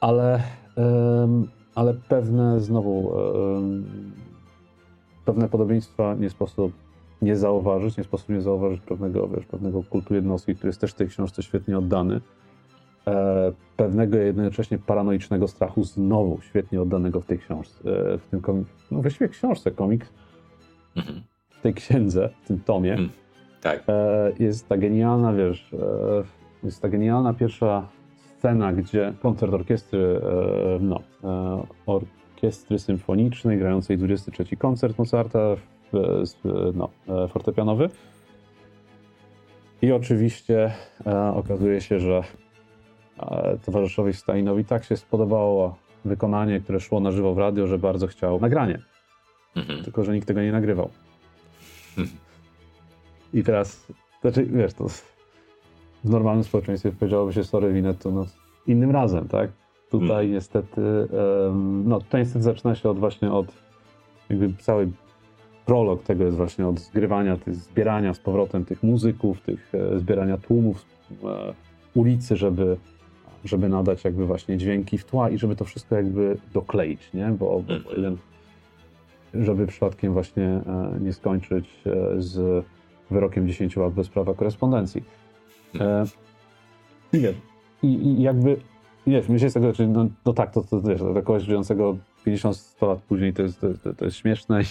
Ale, 0.00 0.42
ale 1.74 1.94
pewne 1.94 2.60
znowu 2.60 3.12
em, 3.56 4.12
pewne 5.24 5.48
podobieństwa 5.48 6.14
nie 6.14 6.30
sposób 6.30 6.72
nie 7.22 7.36
zauważyć, 7.36 7.96
nie 7.96 8.04
sposób 8.04 8.28
nie 8.28 8.40
zauważyć 8.40 8.80
pewnego, 8.80 9.28
wiesz, 9.28 9.46
pewnego 9.46 9.82
kultu 9.82 10.14
jednostki, 10.14 10.54
który 10.54 10.68
jest 10.68 10.80
też 10.80 10.92
w 10.92 10.94
tej 10.94 11.08
książce 11.08 11.42
świetnie 11.42 11.78
oddany. 11.78 12.20
E, 13.06 13.52
pewnego 13.76 14.16
jednocześnie 14.16 14.78
paranoicznego 14.78 15.48
strachu 15.48 15.84
znowu 15.84 16.40
świetnie 16.40 16.82
oddanego 16.82 17.20
w 17.20 17.26
tej 17.26 17.38
książce, 17.38 17.78
e, 18.14 18.18
w 18.18 18.26
tym 18.26 18.40
komik, 18.40 18.68
no 18.90 19.02
właściwie 19.02 19.28
książce, 19.28 19.70
komiks, 19.70 20.12
Mhm. 20.96 21.22
w 21.50 21.60
tej 21.60 21.74
księdze, 21.74 22.30
w 22.44 22.48
tym 22.48 22.60
tomie, 22.60 22.92
Mm. 22.94 23.08
Tak. 23.62 23.82
e, 23.88 24.32
jest 24.38 24.68
ta 24.68 24.76
genialna, 24.76 25.32
wiesz, 25.32 25.74
jest 26.62 26.82
ta 26.82 26.88
genialna 26.88 27.34
pierwsza 27.34 27.88
scena, 28.38 28.72
gdzie 28.72 29.14
koncert 29.22 29.54
orkiestry, 29.54 30.20
no, 30.80 31.00
orkiestry 31.86 32.78
symfonicznej 32.78 33.58
grającej 33.58 33.98
23 33.98 34.56
koncert 34.56 34.98
Mozarta, 34.98 35.38
no, 36.74 36.88
fortepianowy. 37.28 37.88
I 39.82 39.92
oczywiście 39.92 40.72
okazuje 41.34 41.80
się, 41.80 42.00
że 42.00 42.22
towarzyszowi 43.64 44.12
Stalinowi 44.12 44.64
tak 44.64 44.84
się 44.84 44.96
spodobało 44.96 45.76
wykonanie, 46.04 46.60
które 46.60 46.80
szło 46.80 47.00
na 47.00 47.10
żywo 47.10 47.34
w 47.34 47.38
radio, 47.38 47.66
że 47.66 47.78
bardzo 47.78 48.06
chciał 48.06 48.40
nagranie 48.40 48.78
Mhm. 49.56 49.84
tylko 49.84 50.04
że 50.04 50.14
nikt 50.14 50.28
tego 50.28 50.42
nie 50.42 50.52
nagrywał. 50.52 50.90
I 53.34 53.42
teraz, 53.42 53.86
znaczy, 54.20 54.46
wiesz, 54.46 54.74
to 54.74 54.88
w 56.04 56.10
normalnym 56.10 56.44
społeczeństwie 56.44 56.92
powiedziałoby 56.92 57.32
się 57.32 57.44
sorry 57.44 57.72
winet, 57.72 57.98
to 57.98 58.10
no, 58.10 58.26
innym 58.66 58.90
razem, 58.90 59.28
tak? 59.28 59.50
Tutaj 59.90 60.28
niestety, 60.28 60.80
em, 61.48 61.88
no 61.88 62.00
tutaj 62.00 62.20
niestety 62.20 62.42
zaczyna 62.42 62.74
się 62.74 62.90
od 62.90 62.98
właśnie 62.98 63.32
od 63.32 63.46
jakby 64.30 64.52
cały 64.62 64.90
prolog 65.66 66.02
tego 66.02 66.24
jest 66.24 66.36
właśnie 66.36 66.66
od 66.66 66.80
zgrywania, 66.80 67.36
tych, 67.36 67.54
zbierania 67.54 68.14
z 68.14 68.18
powrotem 68.18 68.64
tych 68.64 68.82
muzyków, 68.82 69.40
tych 69.40 69.72
e, 69.74 69.98
zbierania 69.98 70.38
tłumów 70.38 70.84
e, 71.24 71.54
ulicy, 71.94 72.36
żeby, 72.36 72.76
żeby 73.44 73.68
nadać 73.68 74.04
jakby 74.04 74.26
właśnie 74.26 74.56
dźwięki 74.58 74.98
w 74.98 75.04
tła 75.04 75.30
i 75.30 75.38
żeby 75.38 75.56
to 75.56 75.64
wszystko 75.64 75.96
jakby 75.96 76.36
dokleić, 76.54 77.12
nie? 77.14 77.26
Bo, 77.26 77.62
bo 77.66 77.74
Mhm. 77.74 77.96
jeden, 77.96 78.16
żeby 79.34 79.66
przypadkiem 79.66 80.12
właśnie 80.12 80.44
e, 80.44 80.98
nie 81.00 81.12
skończyć 81.12 81.82
e, 81.86 82.22
z 82.22 82.64
wyrokiem 83.10 83.48
10 83.48 83.76
lat 83.76 83.92
bez 83.92 84.08
prawa 84.08 84.34
korespondencji. 84.34 85.04
E, 85.80 86.04
I 87.12 87.18
wiesz, 87.20 87.36
i, 87.82 87.86
i 87.86 88.22
jakby, 88.22 88.56
i 89.06 89.10
wiesz, 89.10 89.28
myślę 89.28 89.50
z 89.50 89.54
tego, 89.54 89.72
że 89.74 89.88
no, 89.88 90.06
no 90.26 90.32
tak, 90.32 90.52
to, 90.54 90.62
to 90.62 90.80
wiesz, 90.80 91.00
dla 91.00 91.22
kogoś 91.22 91.42
żyjącego 91.42 91.96
50-100 92.26 92.88
lat 92.88 92.98
później 92.98 93.32
to 93.32 93.42
jest, 93.42 93.60
to, 93.60 93.66
to, 93.82 93.94
to 93.94 94.04
jest 94.04 94.16
śmieszne 94.16 94.62
i, 94.62 94.64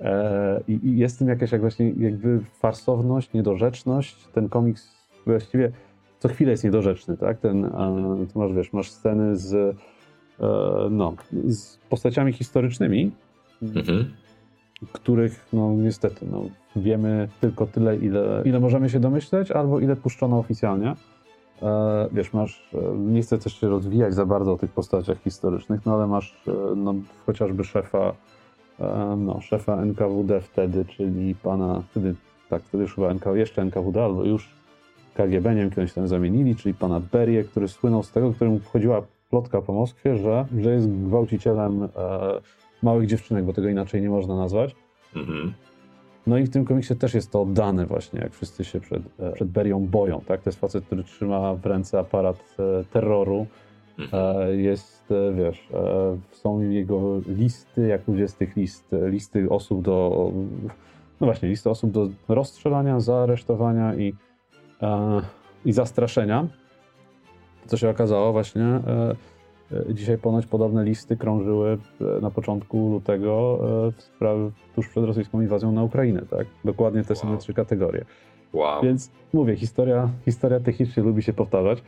e, 0.00 0.60
i 0.68 0.98
jest 0.98 1.16
w 1.16 1.18
tym 1.18 1.28
jakaś 1.28 1.52
jak 1.52 1.60
właśnie 1.60 1.90
jakby 1.90 2.40
farsowność, 2.60 3.32
niedorzeczność. 3.32 4.28
Ten 4.28 4.48
komiks 4.48 4.96
właściwie 5.26 5.72
co 6.18 6.28
chwilę 6.28 6.50
jest 6.50 6.64
niedorzeczny, 6.64 7.16
tak? 7.16 7.38
Ten, 7.38 7.70
masz, 8.34 8.52
wiesz, 8.52 8.72
masz 8.72 8.90
sceny 8.90 9.36
z, 9.36 9.54
e, 9.54 9.74
no, 10.90 11.14
z 11.44 11.76
postaciami 11.76 12.32
historycznymi, 12.32 13.12
Mhm. 13.62 14.04
których 14.92 15.46
no 15.52 15.72
niestety 15.72 16.26
no, 16.30 16.42
wiemy 16.76 17.28
tylko 17.40 17.66
tyle, 17.66 17.96
ile, 17.96 18.42
ile 18.44 18.60
możemy 18.60 18.90
się 18.90 19.00
domyśleć, 19.00 19.50
albo 19.50 19.80
ile 19.80 19.96
puszczono 19.96 20.38
oficjalnie. 20.38 20.94
E, 21.62 22.08
wiesz, 22.12 22.32
masz, 22.32 22.68
e, 22.74 22.96
nie 22.98 23.22
chcę 23.22 23.38
też 23.38 23.60
się 23.60 23.68
rozwijać 23.68 24.14
za 24.14 24.26
bardzo 24.26 24.52
o 24.52 24.56
tych 24.58 24.70
postaciach 24.70 25.22
historycznych, 25.22 25.86
no 25.86 25.94
ale 25.94 26.06
masz 26.06 26.42
no, 26.76 26.94
chociażby 27.26 27.64
szefa, 27.64 28.12
no, 29.16 29.40
szefa 29.40 29.82
NKWD 29.82 30.40
wtedy, 30.40 30.84
czyli 30.84 31.34
pana, 31.34 31.82
wtedy 31.90 32.14
tak, 32.50 32.62
wtedy 32.62 32.82
już 32.82 32.94
chyba 32.94 33.14
NK, 33.14 33.24
jeszcze 33.34 33.62
NKWD, 33.62 34.04
albo 34.04 34.24
już 34.24 34.50
KGB, 35.16 35.54
nie 35.54 35.60
wiem, 35.60 35.70
kiedy 35.70 35.88
się 35.88 35.94
tam 35.94 36.08
zamienili, 36.08 36.56
czyli 36.56 36.74
pana 36.74 37.00
Berie, 37.00 37.44
który 37.44 37.68
słynął 37.68 38.02
z 38.02 38.12
tego, 38.12 38.32
którym 38.32 38.60
wchodziła 38.60 39.02
plotka 39.30 39.62
po 39.62 39.72
Moskwie, 39.72 40.16
że, 40.16 40.46
że 40.58 40.72
jest 40.72 40.90
gwałcicielem 40.90 41.82
e, 41.82 41.88
małych 42.82 43.06
dziewczynek, 43.06 43.44
bo 43.44 43.52
tego 43.52 43.68
inaczej 43.68 44.02
nie 44.02 44.10
można 44.10 44.36
nazwać. 44.36 44.76
Mhm. 45.16 45.52
No 46.26 46.38
i 46.38 46.44
w 46.44 46.50
tym 46.50 46.64
komiksie 46.64 46.96
też 46.96 47.14
jest 47.14 47.30
to 47.30 47.42
oddane 47.42 47.86
właśnie, 47.86 48.20
jak 48.20 48.32
wszyscy 48.32 48.64
się 48.64 48.80
przed, 48.80 49.02
e, 49.18 49.32
przed 49.32 49.48
Berią 49.48 49.86
boją, 49.86 50.20
tak? 50.20 50.42
To 50.42 50.50
jest 50.50 50.60
facet, 50.60 50.84
który 50.84 51.04
trzyma 51.04 51.54
w 51.54 51.66
ręce 51.66 51.98
aparat 51.98 52.56
e, 52.58 52.84
terroru. 52.84 53.46
Mhm. 53.98 54.48
E, 54.48 54.56
jest, 54.56 55.12
wiesz, 55.36 55.68
są 56.32 56.60
jego 56.60 57.20
listy, 57.28 57.86
jak 57.86 58.08
ludzie 58.08 58.28
z 58.28 58.34
tych 58.34 58.56
list, 58.56 58.94
listy 59.06 59.48
osób 59.50 59.82
do, 59.82 60.30
no 61.20 61.26
właśnie, 61.26 61.48
listy 61.48 61.70
osób 61.70 61.90
do 61.90 62.08
rozstrzelania, 62.28 63.00
zaaresztowania 63.00 63.94
i, 63.94 64.14
i 65.64 65.72
zastraszenia. 65.72 66.46
Co 67.66 67.76
się 67.76 67.90
okazało 67.90 68.32
właśnie, 68.32 68.80
E, 69.72 69.94
dzisiaj 69.94 70.18
ponoć 70.18 70.46
podobne 70.46 70.84
listy 70.84 71.16
krążyły 71.16 71.78
e, 72.00 72.20
na 72.20 72.30
początku 72.30 72.88
lutego 72.90 73.58
e, 74.20 74.50
tuż 74.74 74.88
przed 74.88 75.04
rosyjską 75.04 75.40
inwazją 75.40 75.72
na 75.72 75.82
Ukrainę, 75.82 76.22
tak? 76.30 76.46
Dokładnie 76.64 77.04
te 77.04 77.14
wow. 77.14 77.22
same 77.22 77.38
trzy 77.38 77.54
kategorie. 77.54 78.04
Wow. 78.52 78.82
Więc 78.82 79.10
mówię, 79.32 79.56
historia, 79.56 80.10
historia 80.24 80.60
technicznie 80.60 81.02
lubi 81.02 81.22
się 81.22 81.32
powtarzać. 81.32 81.82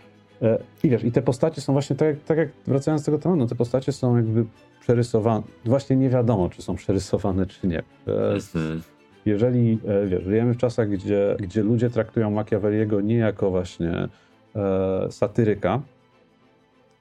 I 0.85 0.91
wiesz, 0.91 1.05
i 1.05 1.13
te 1.13 1.23
postacie 1.23 1.61
są 1.61 1.73
właśnie, 1.73 1.97
tak, 1.97 2.17
tak 2.27 2.39
jak 2.39 2.49
wracając 2.67 3.03
do 3.03 3.07
tego 3.07 3.19
tematu, 3.19 3.39
no 3.39 3.47
te 3.47 3.55
postacie 3.55 3.93
są 3.93 4.17
jakby 4.17 4.45
przerysowane. 4.81 5.43
Właśnie 5.65 5.97
nie 5.97 6.11
wiadomo, 6.11 6.49
czy 6.49 6.63
są 6.63 6.75
przerysowane, 6.75 7.47
czy 7.47 7.67
nie. 7.67 7.83
Mhm. 8.07 8.83
Jeżeli, 9.27 9.79
wiesz, 10.07 10.25
żyjemy 10.25 10.55
w 10.55 10.57
czasach, 10.57 10.89
gdzie, 10.89 11.37
gdzie 11.39 11.63
ludzie 11.63 11.91
traktują 11.91 12.31
Machiavelliego 12.31 13.01
nie 13.01 13.17
jako 13.17 13.51
właśnie 13.51 14.09
e, 14.57 15.07
satyryka, 15.11 15.83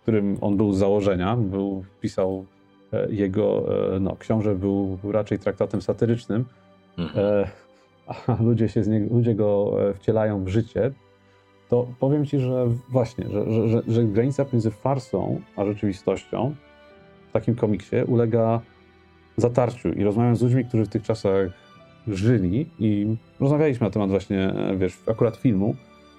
którym 0.07 0.37
on 0.41 0.57
był 0.57 0.73
z 0.73 0.77
założenia, 0.77 1.35
był, 1.35 1.83
pisał 2.01 2.45
e, 2.93 3.07
jego, 3.11 3.65
e, 3.95 3.99
no, 3.99 4.15
książę 4.15 4.55
był 4.55 4.97
raczej 5.03 5.39
traktatem 5.39 5.81
satyrycznym, 5.81 6.45
mhm. 6.97 7.25
E, 7.25 7.47
a 8.27 8.43
ludzie, 8.43 8.69
się 8.69 8.83
z 8.83 8.87
niego, 8.87 9.15
ludzie 9.15 9.35
go 9.35 9.77
wcielają 9.95 10.43
w 10.43 10.47
życie, 10.47 10.91
to 11.69 11.87
powiem 11.99 12.25
ci, 12.25 12.39
że 12.39 12.67
właśnie, 12.89 13.29
że, 13.29 13.51
że, 13.51 13.67
że, 13.67 13.81
że 13.87 14.03
granica 14.03 14.45
między 14.53 14.71
farsą 14.71 15.41
a 15.55 15.65
rzeczywistością 15.65 16.55
w 17.29 17.31
takim 17.31 17.55
komiksie 17.55 17.95
ulega 18.07 18.61
zatarciu. 19.37 19.93
I 19.93 20.03
rozmawiam 20.03 20.35
z 20.35 20.41
ludźmi, 20.41 20.65
którzy 20.65 20.85
w 20.85 20.89
tych 20.89 21.03
czasach 21.03 21.49
żyli 22.07 22.69
i 22.79 23.15
rozmawialiśmy 23.39 23.87
na 23.87 23.91
temat 23.91 24.09
właśnie, 24.09 24.53
wiesz, 24.77 24.97
akurat 25.07 25.37
filmu. 25.37 25.75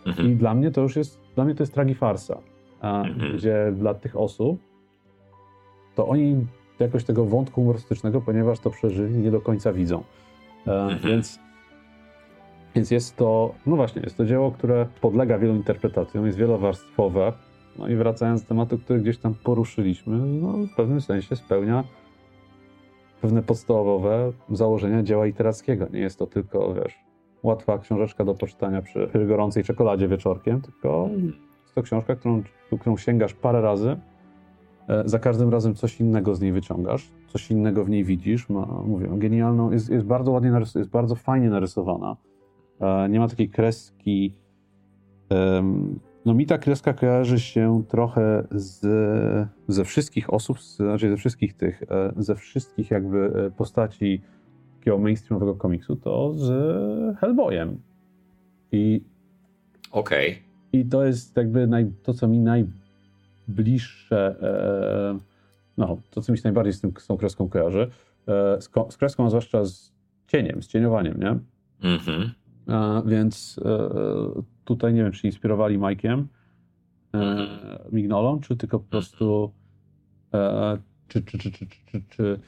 Mhm. 0.07 0.33
I 0.33 0.37
dla 0.37 0.55
mnie 0.55 0.71
to 0.71 0.81
już 0.81 0.97
jest, 0.97 1.21
dla 1.35 1.45
mnie 1.45 1.55
to 1.55 1.63
jest 1.63 1.75
tragifarsa 1.75 2.39
mhm. 2.83 3.37
gdzie 3.37 3.73
dla 3.77 3.95
tych 3.95 4.17
osób 4.17 4.61
to 5.95 6.09
oni 6.09 6.47
jakoś 6.79 7.05
tego 7.05 7.25
wątku 7.25 7.55
humorystycznego, 7.55 8.21
ponieważ 8.21 8.61
to 8.61 8.71
przeżyli, 8.71 9.19
nie 9.19 9.31
do 9.31 9.41
końca 9.41 9.73
widzą. 9.73 10.03
E, 10.67 10.73
mhm. 10.73 11.13
Więc, 11.13 11.39
więc 12.75 12.91
jest 12.91 13.17
to, 13.17 13.55
no 13.67 13.77
właśnie, 13.77 14.03
jest 14.03 14.17
to 14.17 14.25
dzieło, 14.25 14.51
które 14.51 14.87
podlega 15.01 15.39
wielu 15.39 15.55
interpretacjom, 15.55 16.27
jest 16.27 16.39
wielowarstwowe. 16.39 17.33
No 17.79 17.89
i 17.89 17.97
wracając 17.97 18.43
do 18.43 18.49
tematu, 18.49 18.79
który 18.79 19.01
gdzieś 19.01 19.19
tam 19.19 19.35
poruszyliśmy, 19.35 20.19
no 20.19 20.53
w 20.53 20.75
pewnym 20.77 21.01
sensie 21.01 21.37
spełnia 21.37 21.85
pewne 23.21 23.43
podstawowe 23.43 24.33
założenia 24.51 25.03
dzieła 25.03 25.25
literackiego. 25.25 25.87
Nie 25.93 26.01
jest 26.01 26.19
to 26.19 26.27
tylko, 26.27 26.75
wiesz, 26.75 26.99
łatwa 27.43 27.79
książeczka 27.79 28.25
do 28.25 28.35
poczytania 28.35 28.83
przy, 28.83 29.11
gorącej 29.29 29.65
czekoladzie 29.65 30.09
wieczorkiem, 30.09 30.61
tylko 30.61 31.05
mhm 31.05 31.49
to 31.79 31.83
książka, 31.83 32.17
którą, 32.17 32.43
którą 32.81 32.97
sięgasz 32.97 33.35
parę 33.35 33.61
razy, 33.61 33.97
e, 34.89 35.09
za 35.09 35.19
każdym 35.19 35.51
razem 35.51 35.75
coś 35.75 36.01
innego 36.01 36.35
z 36.35 36.41
niej 36.41 36.53
wyciągasz, 36.53 37.11
coś 37.29 37.51
innego 37.51 37.85
w 37.85 37.91
niej 37.91 38.05
widzisz. 38.05 38.49
Ma, 38.49 38.67
mówię, 38.87 39.09
genialną, 39.13 39.71
jest, 39.71 39.91
jest 39.91 40.07
bardzo 40.07 40.33
ładnie 40.33 40.51
narysowana, 40.51 40.81
jest 40.81 40.91
bardzo 40.91 41.15
fajnie 41.15 41.51
narysowana. 41.51 42.17
E, 42.81 43.09
nie 43.09 43.21
ma 43.21 43.29
takiej 43.29 43.49
kreski. 43.49 44.35
No 46.29 46.35
mi 46.35 46.47
ta 46.47 46.59
kreska 46.59 46.93
kojarzy 46.93 47.41
się 47.41 47.83
trochę 47.89 48.45
z, 48.51 48.81
ze 49.69 49.85
wszystkich 49.85 50.33
osób, 50.33 50.61
znaczy 50.61 51.11
ze 51.11 51.17
wszystkich 51.17 51.55
tych, 51.55 51.83
e, 51.83 52.13
ze 52.17 52.35
wszystkich 52.35 52.91
jakby 52.91 53.53
postaci 53.57 54.21
takiego 54.79 54.99
mainstreamowego 54.99 55.55
komiksu, 55.55 55.97
to 55.97 56.35
z 56.35 56.49
Hellboyem. 57.19 57.81
I 58.73 59.01
Okej. 59.91 60.31
Okay. 60.31 60.43
I 60.73 60.85
to 60.85 61.05
jest 61.05 61.37
jakby 61.37 61.67
naj, 61.67 61.93
to, 62.03 62.15
co 62.15 62.29
mi 62.29 62.39
najbliższe, 62.39 64.37
e, 64.43 65.19
no, 65.77 65.99
to, 66.11 66.23
co 66.23 66.33
mi 66.33 66.39
się 66.39 66.45
najbardziej 66.45 66.73
z, 66.73 66.81
tym, 66.81 66.93
z 66.99 67.07
tą 67.07 67.17
kreską 67.17 67.49
kojarzy. 67.49 67.91
E, 68.29 68.61
z, 68.61 68.71
z, 68.91 68.97
kreską, 68.97 69.27
a 69.27 69.29
zwłaszcza 69.31 69.65
z 69.65 69.93
cieniem, 70.27 70.63
z 70.63 70.69
cieniowaniem, 70.69 71.21
nie? 71.21 71.39
Mhm. 71.91 72.31
E, 72.69 73.03
więc 73.07 73.61
tutaj 74.69 74.95
nie 74.95 75.03
wiem, 75.03 75.13
czy 75.13 75.27
inspirowali 75.27 75.79
Mike'iem, 75.79 76.25
mhm. 77.13 77.49
Mignolą, 77.93 78.41
czy 78.41 78.57
tylko 78.57 78.79
po 78.79 78.91
prostu 78.91 79.53
czy, 81.09 81.23
czy, 81.23 81.39
czy, 81.39 81.51
czy, 81.51 81.67
czy, 81.67 82.03
czy, 82.09 82.41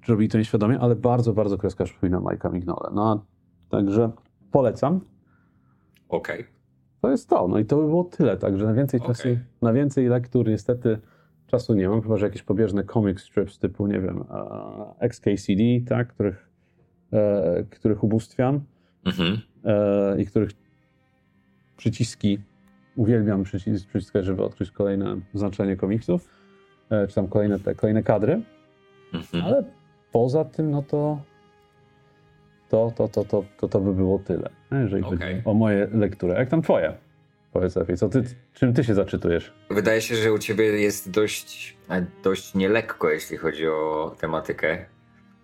czy 0.00 0.12
robili 0.12 0.28
to 0.28 0.38
nieświadomie, 0.38 0.80
ale 0.80 0.96
bardzo, 0.96 1.32
bardzo 1.32 1.58
kreska 1.58 1.84
przypomina 1.84 2.18
Mike'a 2.18 2.52
Mignole. 2.52 2.90
No, 2.94 3.24
także 3.68 4.10
polecam. 4.50 5.00
Okej. 6.08 6.40
Okay 6.40 6.58
to 7.00 7.10
jest 7.10 7.28
to. 7.28 7.48
No 7.48 7.58
i 7.58 7.64
to 7.64 7.76
by 7.76 7.82
było 7.82 8.04
tyle. 8.04 8.36
Także 8.36 8.64
na 8.64 8.74
więcej 8.74 9.00
okay. 9.00 9.14
czasu, 9.14 9.28
na 9.62 9.72
więcej 9.72 10.06
lektur 10.06 10.48
niestety 10.48 10.98
czasu 11.46 11.74
nie 11.74 11.88
mam, 11.88 12.02
chyba 12.02 12.16
że 12.16 12.26
jakieś 12.26 12.42
pobieżne 12.42 12.84
comic 12.84 13.20
strips 13.20 13.58
typu, 13.58 13.86
nie 13.86 14.00
wiem, 14.00 14.24
XKCD, 14.98 15.62
tak, 15.88 16.08
których, 16.08 16.50
e, 17.12 17.64
których 17.70 18.04
ubóstwiam 18.04 18.60
mhm. 19.04 19.38
e, 19.64 20.20
i 20.20 20.26
których 20.26 20.50
przyciski 21.78 22.38
uwielbiam 22.96 23.44
przycis 23.44 23.84
przyciskać, 23.84 24.24
żeby 24.24 24.42
odkryć 24.42 24.70
kolejne 24.70 25.16
znaczenie 25.34 25.76
komiksów, 25.76 26.28
e, 26.90 27.06
czy 27.06 27.14
tam 27.14 27.28
kolejne, 27.28 27.58
te, 27.58 27.74
kolejne 27.74 28.02
kadry. 28.02 28.42
Mhm. 29.14 29.44
Ale 29.44 29.64
poza 30.12 30.44
tym, 30.44 30.70
no 30.70 30.82
to 30.82 31.18
to, 32.68 32.92
to, 32.96 33.08
to, 33.08 33.24
to, 33.24 33.44
to, 33.56 33.68
to 33.68 33.80
by 33.80 33.94
było 33.94 34.18
tyle, 34.18 34.50
jeżeli 34.72 35.04
okay. 35.04 35.18
chodzi 35.18 35.42
o 35.44 35.54
moje 35.54 35.88
lektury. 35.92 36.34
Jak 36.34 36.48
tam 36.48 36.62
twoje? 36.62 36.94
Powiedz 37.52 37.76
lepiej, 37.76 37.96
co 37.96 38.08
ty, 38.08 38.24
czym 38.54 38.74
ty 38.74 38.84
się 38.84 38.94
zaczytujesz? 38.94 39.52
Wydaje 39.70 40.00
się, 40.00 40.16
że 40.16 40.32
u 40.32 40.38
ciebie 40.38 40.64
jest 40.64 41.10
dość, 41.10 41.76
dość 42.24 42.54
nielekko, 42.54 43.10
jeśli 43.10 43.36
chodzi 43.36 43.68
o 43.68 44.16
tematykę. 44.20 44.86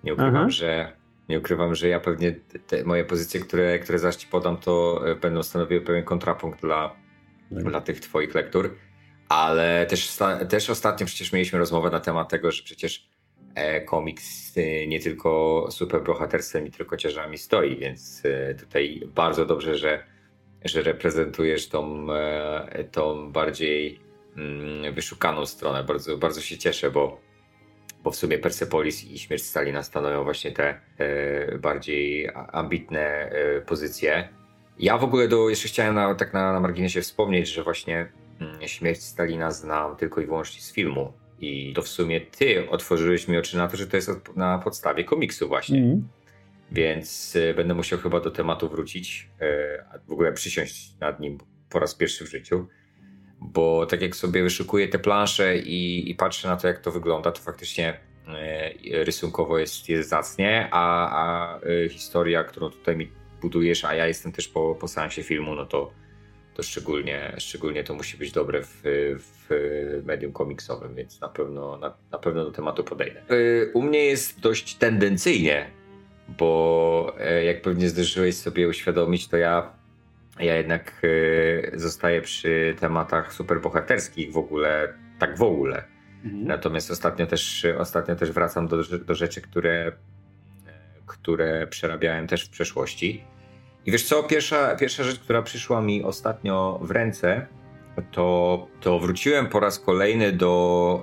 Nie 0.04 0.14
ukrywam, 0.14 0.36
Aha. 0.36 0.50
że 0.50 0.92
nie 1.28 1.38
ukrywam, 1.38 1.74
że 1.74 1.88
ja 1.88 2.00
pewnie 2.00 2.32
te 2.66 2.84
moje 2.84 3.04
pozycje, 3.04 3.40
które, 3.40 3.78
które 3.78 3.98
zaś 3.98 4.16
ci 4.16 4.26
podam, 4.26 4.56
to 4.56 5.02
e, 5.10 5.14
będą 5.14 5.42
stanowiły 5.42 5.80
pewien 5.80 6.04
kontrapunkt 6.04 6.60
dla, 6.60 6.96
mhm. 7.52 7.70
dla 7.70 7.80
tych 7.80 8.00
twoich 8.00 8.34
lektur. 8.34 8.76
Ale 9.28 9.86
też, 9.86 10.18
też 10.48 10.70
ostatnio 10.70 11.06
przecież 11.06 11.32
mieliśmy 11.32 11.58
rozmowę 11.58 11.90
na 11.90 12.00
temat 12.00 12.28
tego, 12.28 12.52
że 12.52 12.62
przecież 12.62 13.14
E, 13.54 13.80
komiks 13.80 14.52
e, 14.56 14.86
nie 14.86 15.00
tylko 15.00 15.66
superbohaterstwem 15.70 16.66
i 16.66 16.70
tylko 16.70 16.96
ciężarami 16.96 17.38
stoi, 17.38 17.76
więc 17.76 18.22
tutaj 18.60 19.02
bardzo 19.14 19.46
dobrze, 19.46 19.78
że, 19.78 20.04
że 20.64 20.82
reprezentujesz 20.82 21.68
tą, 21.68 22.06
tą 22.92 23.32
bardziej 23.32 24.00
mm, 24.36 24.94
wyszukaną 24.94 25.46
stronę. 25.46 25.84
Bardzo, 25.84 26.18
bardzo 26.18 26.40
się 26.40 26.58
cieszę, 26.58 26.90
bo, 26.90 27.20
bo 28.04 28.10
w 28.10 28.16
sumie 28.16 28.38
Persepolis 28.38 29.04
i 29.04 29.18
Śmierć 29.18 29.42
Stalina 29.42 29.82
stanowią 29.82 30.24
właśnie 30.24 30.52
te 30.52 30.80
bardziej 31.60 32.30
ambitne 32.52 33.30
pozycje. 33.66 34.28
Ja 34.78 34.98
w 34.98 35.04
ogóle 35.04 35.28
do, 35.28 35.48
jeszcze 35.48 35.68
chciałem 35.68 35.94
na, 35.94 36.14
tak 36.14 36.32
na, 36.32 36.52
na 36.52 36.60
marginesie 36.60 37.00
wspomnieć, 37.00 37.48
że 37.48 37.62
właśnie 37.62 38.08
mm, 38.40 38.68
Śmierć 38.68 39.02
Stalina 39.02 39.50
znam 39.50 39.96
tylko 39.96 40.20
i 40.20 40.26
wyłącznie 40.26 40.62
z 40.62 40.72
filmu 40.72 41.12
i 41.40 41.72
to 41.74 41.82
w 41.82 41.88
sumie 41.88 42.20
ty 42.20 42.70
otworzyłeś 42.70 43.28
mi 43.28 43.38
oczy 43.38 43.56
na 43.56 43.68
to, 43.68 43.76
że 43.76 43.86
to 43.86 43.96
jest 43.96 44.10
na 44.36 44.58
podstawie 44.58 45.04
komiksu 45.04 45.48
właśnie. 45.48 45.78
Mm. 45.78 46.08
Więc 46.72 47.36
y, 47.36 47.54
będę 47.54 47.74
musiał 47.74 47.98
chyba 47.98 48.20
do 48.20 48.30
tematu 48.30 48.68
wrócić, 48.68 49.30
y, 49.42 49.84
a 49.92 49.98
w 49.98 50.12
ogóle 50.12 50.32
przysiąść 50.32 50.98
nad 51.00 51.20
nim 51.20 51.38
po 51.70 51.78
raz 51.78 51.94
pierwszy 51.94 52.24
w 52.24 52.30
życiu. 52.30 52.66
Bo 53.44 53.86
tak 53.86 54.02
jak 54.02 54.16
sobie 54.16 54.42
wyszukuję 54.42 54.88
te 54.88 54.98
plansze 54.98 55.58
i, 55.58 56.10
i 56.10 56.14
patrzę 56.14 56.48
na 56.48 56.56
to, 56.56 56.68
jak 56.68 56.78
to 56.78 56.90
wygląda, 56.90 57.32
to 57.32 57.40
faktycznie 57.40 58.00
y, 58.86 59.04
rysunkowo 59.04 59.58
jest, 59.58 59.88
jest 59.88 60.08
zacnie, 60.08 60.68
a, 60.70 61.10
a 61.10 61.60
historia, 61.88 62.44
którą 62.44 62.70
tutaj 62.70 62.96
mi 62.96 63.10
budujesz, 63.40 63.84
a 63.84 63.94
ja 63.94 64.06
jestem 64.06 64.32
też 64.32 64.48
po, 64.48 64.74
po 64.74 64.88
seansie 64.88 65.22
filmu, 65.22 65.54
no 65.54 65.66
to 65.66 65.92
to 66.54 66.62
szczególnie, 66.62 67.34
szczególnie 67.38 67.84
to 67.84 67.94
musi 67.94 68.16
być 68.16 68.32
dobre 68.32 68.62
w, 68.62 68.82
w 69.18 70.02
medium 70.04 70.32
komiksowym, 70.32 70.94
więc 70.94 71.20
na 71.20 71.28
pewno, 71.28 71.76
na, 71.76 71.94
na 72.10 72.18
pewno 72.18 72.44
do 72.44 72.50
tematu 72.50 72.84
podejdę. 72.84 73.22
Y, 73.30 73.70
u 73.74 73.82
mnie 73.82 74.04
jest 74.04 74.40
dość 74.40 74.74
tendencyjnie 74.74 75.70
bo 76.28 77.14
e, 77.18 77.44
jak 77.44 77.62
pewnie 77.62 77.88
zdążyłeś 77.88 78.36
sobie 78.36 78.68
uświadomić, 78.68 79.28
to 79.28 79.36
ja, 79.36 79.72
ja 80.40 80.56
jednak 80.56 81.02
e, 81.72 81.78
zostaję 81.78 82.20
przy 82.20 82.74
tematach 82.80 83.32
superbohaterskich 83.32 84.32
w 84.32 84.36
ogóle, 84.36 84.94
tak 85.18 85.38
w 85.38 85.42
ogóle. 85.42 85.84
Mhm. 86.24 86.44
Natomiast 86.46 86.90
ostatnio 86.90 87.26
też, 87.26 87.66
ostatnio 87.78 88.16
też 88.16 88.32
wracam 88.32 88.68
do, 88.68 88.76
do 89.06 89.14
rzeczy, 89.14 89.40
które, 89.40 89.92
które 91.06 91.66
przerabiałem 91.66 92.26
też 92.26 92.44
w 92.44 92.50
przeszłości. 92.50 93.24
I 93.86 93.92
wiesz 93.92 94.04
co, 94.04 94.22
pierwsza, 94.22 94.76
pierwsza 94.76 95.04
rzecz, 95.04 95.18
która 95.18 95.42
przyszła 95.42 95.80
mi 95.80 96.04
ostatnio 96.04 96.80
w 96.82 96.90
ręce, 96.90 97.46
to, 98.10 98.66
to 98.80 98.98
wróciłem 98.98 99.46
po 99.46 99.60
raz 99.60 99.78
kolejny 99.78 100.32
do 100.32 101.02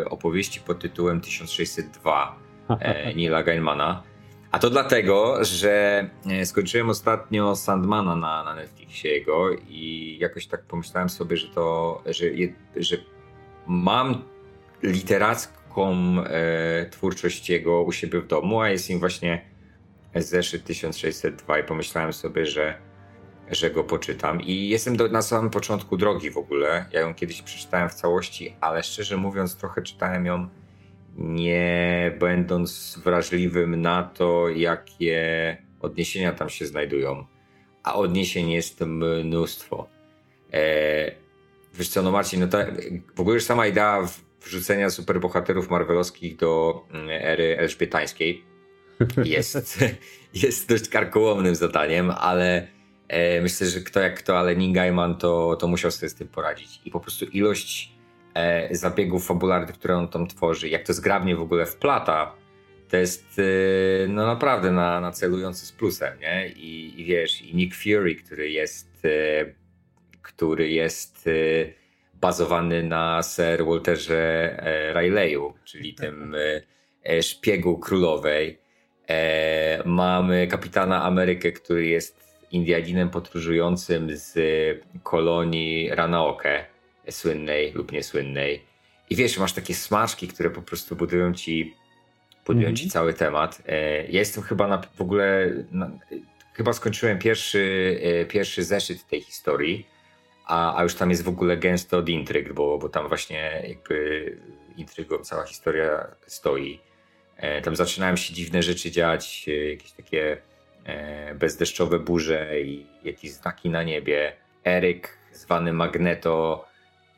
y, 0.00 0.08
opowieści 0.08 0.60
pod 0.60 0.78
tytułem 0.78 1.20
1602 1.20 2.38
e, 2.80 3.14
Nila 3.14 3.44
Gaiman'a. 3.44 4.09
A 4.50 4.58
to 4.58 4.70
dlatego, 4.70 5.44
że 5.44 6.06
e, 6.26 6.46
skończyłem 6.46 6.90
ostatnio 6.90 7.56
Sandmana 7.56 8.16
na, 8.16 8.44
na 8.44 8.54
Netflixie 8.54 9.10
jego 9.10 9.50
i 9.68 10.16
jakoś 10.20 10.46
tak 10.46 10.62
pomyślałem 10.62 11.08
sobie, 11.08 11.36
że 11.36 11.48
to, 11.48 12.02
że, 12.06 12.26
że 12.76 12.96
mam 13.66 14.22
literacką 14.82 15.94
e, 16.24 16.86
twórczość 16.90 17.50
jego 17.50 17.82
u 17.82 17.92
siebie 17.92 18.20
w 18.20 18.26
domu, 18.26 18.60
a 18.60 18.68
jest 18.68 18.90
im 18.90 18.98
właśnie 18.98 19.44
zeszyt 20.14 20.64
1602 20.64 21.58
i 21.58 21.64
pomyślałem 21.64 22.12
sobie, 22.12 22.46
że, 22.46 22.78
że 23.50 23.70
go 23.70 23.84
poczytam. 23.84 24.40
I 24.40 24.68
jestem 24.68 24.96
do, 24.96 25.08
na 25.08 25.22
samym 25.22 25.50
początku 25.50 25.96
drogi 25.96 26.30
w 26.30 26.36
ogóle. 26.36 26.86
Ja 26.92 27.00
ją 27.00 27.14
kiedyś 27.14 27.42
przeczytałem 27.42 27.88
w 27.88 27.94
całości, 27.94 28.56
ale 28.60 28.82
szczerze 28.82 29.16
mówiąc, 29.16 29.56
trochę 29.56 29.82
czytałem 29.82 30.26
ją 30.26 30.48
nie 31.18 32.12
będąc 32.20 32.98
wrażliwym 33.04 33.80
na 33.80 34.02
to, 34.02 34.48
jakie 34.48 35.56
odniesienia 35.80 36.32
tam 36.32 36.48
się 36.48 36.66
znajdują. 36.66 37.26
A 37.82 37.94
odniesień 37.94 38.50
jest 38.50 38.80
mnóstwo. 38.80 39.88
Eee, 40.52 41.12
wiesz 41.74 41.88
co, 41.88 42.02
no 42.02 42.10
Marcin, 42.10 42.40
no 42.40 42.46
ta, 42.46 42.66
w 43.14 43.20
ogóle 43.20 43.34
już 43.34 43.44
sama 43.44 43.66
idea 43.66 44.08
wrzucenia 44.44 44.90
superbohaterów 44.90 45.70
marvelowskich 45.70 46.36
do 46.36 46.82
mm, 46.90 47.08
ery 47.10 47.58
elżbietańskiej 47.58 48.44
jest, 49.24 49.84
jest 50.34 50.68
dość 50.68 50.88
karkołomnym 50.88 51.54
zadaniem, 51.54 52.10
ale 52.10 52.66
e, 53.08 53.40
myślę, 53.40 53.66
że 53.66 53.80
kto 53.80 54.00
jak 54.00 54.18
kto, 54.18 54.38
ale 54.38 54.56
Neil 54.56 54.72
Gaiman 54.72 55.18
to, 55.18 55.56
to 55.60 55.68
musiał 55.68 55.90
sobie 55.90 56.08
z 56.08 56.14
tym 56.14 56.28
poradzić. 56.28 56.80
I 56.84 56.90
po 56.90 57.00
prostu 57.00 57.24
ilość 57.24 57.99
zabiegów 58.70 59.26
fabularnych, 59.26 59.78
które 59.78 59.96
on 59.96 60.08
tam 60.08 60.26
tworzy, 60.26 60.68
jak 60.68 60.86
to 60.86 60.92
zgrabnie 60.92 61.36
w 61.36 61.40
ogóle 61.40 61.66
wplata, 61.66 62.34
to 62.88 62.96
jest 62.96 63.38
e, 63.38 64.08
no 64.08 64.26
naprawdę 64.26 64.70
na, 64.70 65.00
na 65.00 65.12
celujący 65.12 65.66
z 65.66 65.72
plusem, 65.72 66.20
nie? 66.20 66.48
I, 66.48 67.00
I, 67.00 67.04
wiesz, 67.04 67.42
i 67.42 67.54
Nick 67.54 67.74
Fury, 67.74 68.14
który 68.14 68.50
jest 68.50 69.04
e, 69.04 69.44
który 70.22 70.70
jest 70.70 71.26
e, 71.26 71.30
bazowany 72.14 72.82
na 72.82 73.22
Sir 73.22 73.64
Walterze 73.66 74.56
e, 74.62 75.00
Rileyu, 75.00 75.54
czyli 75.64 75.94
tym 75.94 76.36
szpiegu 77.20 77.78
królowej, 77.78 78.58
E, 79.10 79.82
mamy 79.84 80.46
kapitana 80.46 81.02
Amerykę, 81.02 81.52
który 81.52 81.86
jest 81.86 82.20
Indianinem 82.50 83.10
podróżującym 83.10 84.08
z 84.12 84.38
kolonii 85.02 85.90
Ranaoke, 85.90 86.66
słynnej 87.12 87.72
lub 87.72 87.92
niesłynnej. 87.92 88.70
I 89.10 89.16
wiesz, 89.16 89.38
masz 89.38 89.52
takie 89.52 89.74
smaczki, 89.74 90.28
które 90.28 90.50
po 90.50 90.62
prostu 90.62 90.96
budują 90.96 91.34
ci, 91.34 91.74
budują 92.46 92.66
mm 92.66 92.74
-hmm. 92.74 92.78
ci 92.78 92.84
mhm. 92.84 92.90
cały 92.90 93.14
temat. 93.14 93.62
E, 93.66 94.02
ja 94.02 94.18
jestem 94.18 94.42
chyba 94.42 94.68
na, 94.68 94.82
w 94.94 95.00
ogóle, 95.00 95.52
na, 95.72 95.90
chyba 96.54 96.72
skończyłem 96.72 97.18
pierwszy, 97.18 97.98
e, 98.02 98.24
pierwszy 98.24 98.64
zeszyt 98.64 99.06
tej 99.06 99.20
historii, 99.20 99.86
a, 100.46 100.76
a 100.76 100.82
już 100.82 100.94
tam 100.94 101.10
jest 101.10 101.22
w 101.22 101.28
ogóle 101.28 101.56
gęsto 101.56 101.98
od 101.98 102.08
intryg, 102.08 102.52
bo, 102.52 102.78
bo 102.78 102.88
tam 102.88 103.08
właśnie 103.08 103.62
jakby 103.68 104.36
intrygą 104.76 105.18
cała 105.18 105.46
historia 105.46 106.06
stoi. 106.26 106.80
E, 107.36 107.62
tam 107.62 107.76
zaczynają 107.76 108.16
się 108.16 108.34
dziwne 108.34 108.62
rzeczy 108.62 108.90
dziać, 108.90 109.48
jakieś 109.70 109.92
takie 109.92 110.36
bezdeszczowe 111.34 111.98
burze 111.98 112.60
i 112.60 112.86
jakieś 113.04 113.30
znaki 113.30 113.70
na 113.70 113.82
niebie. 113.82 114.32
Eryk, 114.64 115.18
zwany 115.32 115.72
Magneto, 115.72 116.64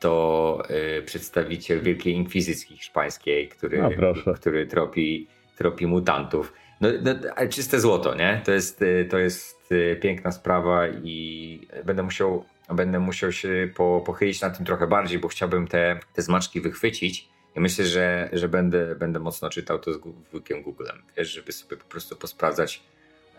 to 0.03 0.63
przedstawiciel 1.05 1.81
Wielkiej 1.81 2.13
Inkwizycji 2.13 2.77
Hiszpańskiej, 2.77 3.49
który, 3.49 3.81
no, 3.81 4.33
który 4.33 4.67
tropi, 4.67 5.27
tropi 5.57 5.87
mutantów. 5.87 6.53
No, 6.81 6.89
no, 7.01 7.11
ale 7.35 7.49
czyste 7.49 7.79
złoto, 7.79 8.15
nie? 8.15 8.41
To 8.45 8.51
jest, 8.51 8.83
to 9.09 9.17
jest 9.17 9.69
piękna 10.01 10.31
sprawa 10.31 10.87
i 10.87 11.67
będę 11.85 12.03
musiał, 12.03 12.45
będę 12.69 12.99
musiał 12.99 13.31
się 13.31 13.69
po, 13.75 14.03
pochylić 14.05 14.41
na 14.41 14.49
tym 14.49 14.65
trochę 14.65 14.87
bardziej, 14.87 15.19
bo 15.19 15.27
chciałbym 15.27 15.67
te, 15.67 15.99
te 16.13 16.21
zmaczki 16.21 16.61
wychwycić 16.61 17.33
ja 17.55 17.61
myślę, 17.61 17.85
że, 17.85 18.29
że 18.33 18.49
będę, 18.49 18.95
będę 18.95 19.19
mocno 19.19 19.49
czytał 19.49 19.79
to 19.79 19.93
z 19.93 19.97
wujkiem 20.31 20.61
Googlem, 20.61 21.03
wiesz, 21.17 21.29
żeby 21.29 21.51
sobie 21.51 21.77
po 21.77 21.85
prostu 21.85 22.15
posprawdzać 22.15 22.83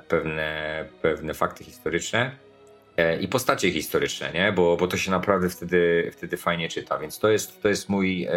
pewne, 0.08 0.84
pewne 1.02 1.34
fakty 1.34 1.64
historyczne 1.64 2.36
i 3.20 3.28
postacie 3.28 3.72
historyczne, 3.72 4.32
nie? 4.34 4.52
Bo, 4.52 4.76
bo 4.76 4.86
to 4.86 4.96
się 4.96 5.10
naprawdę 5.10 5.48
wtedy, 5.48 6.10
wtedy 6.12 6.36
fajnie 6.36 6.68
czyta, 6.68 6.98
więc 6.98 7.18
to 7.18 7.28
jest, 7.28 7.62
to 7.62 7.68
jest 7.68 7.88
mój, 7.88 8.24
e, 8.24 8.30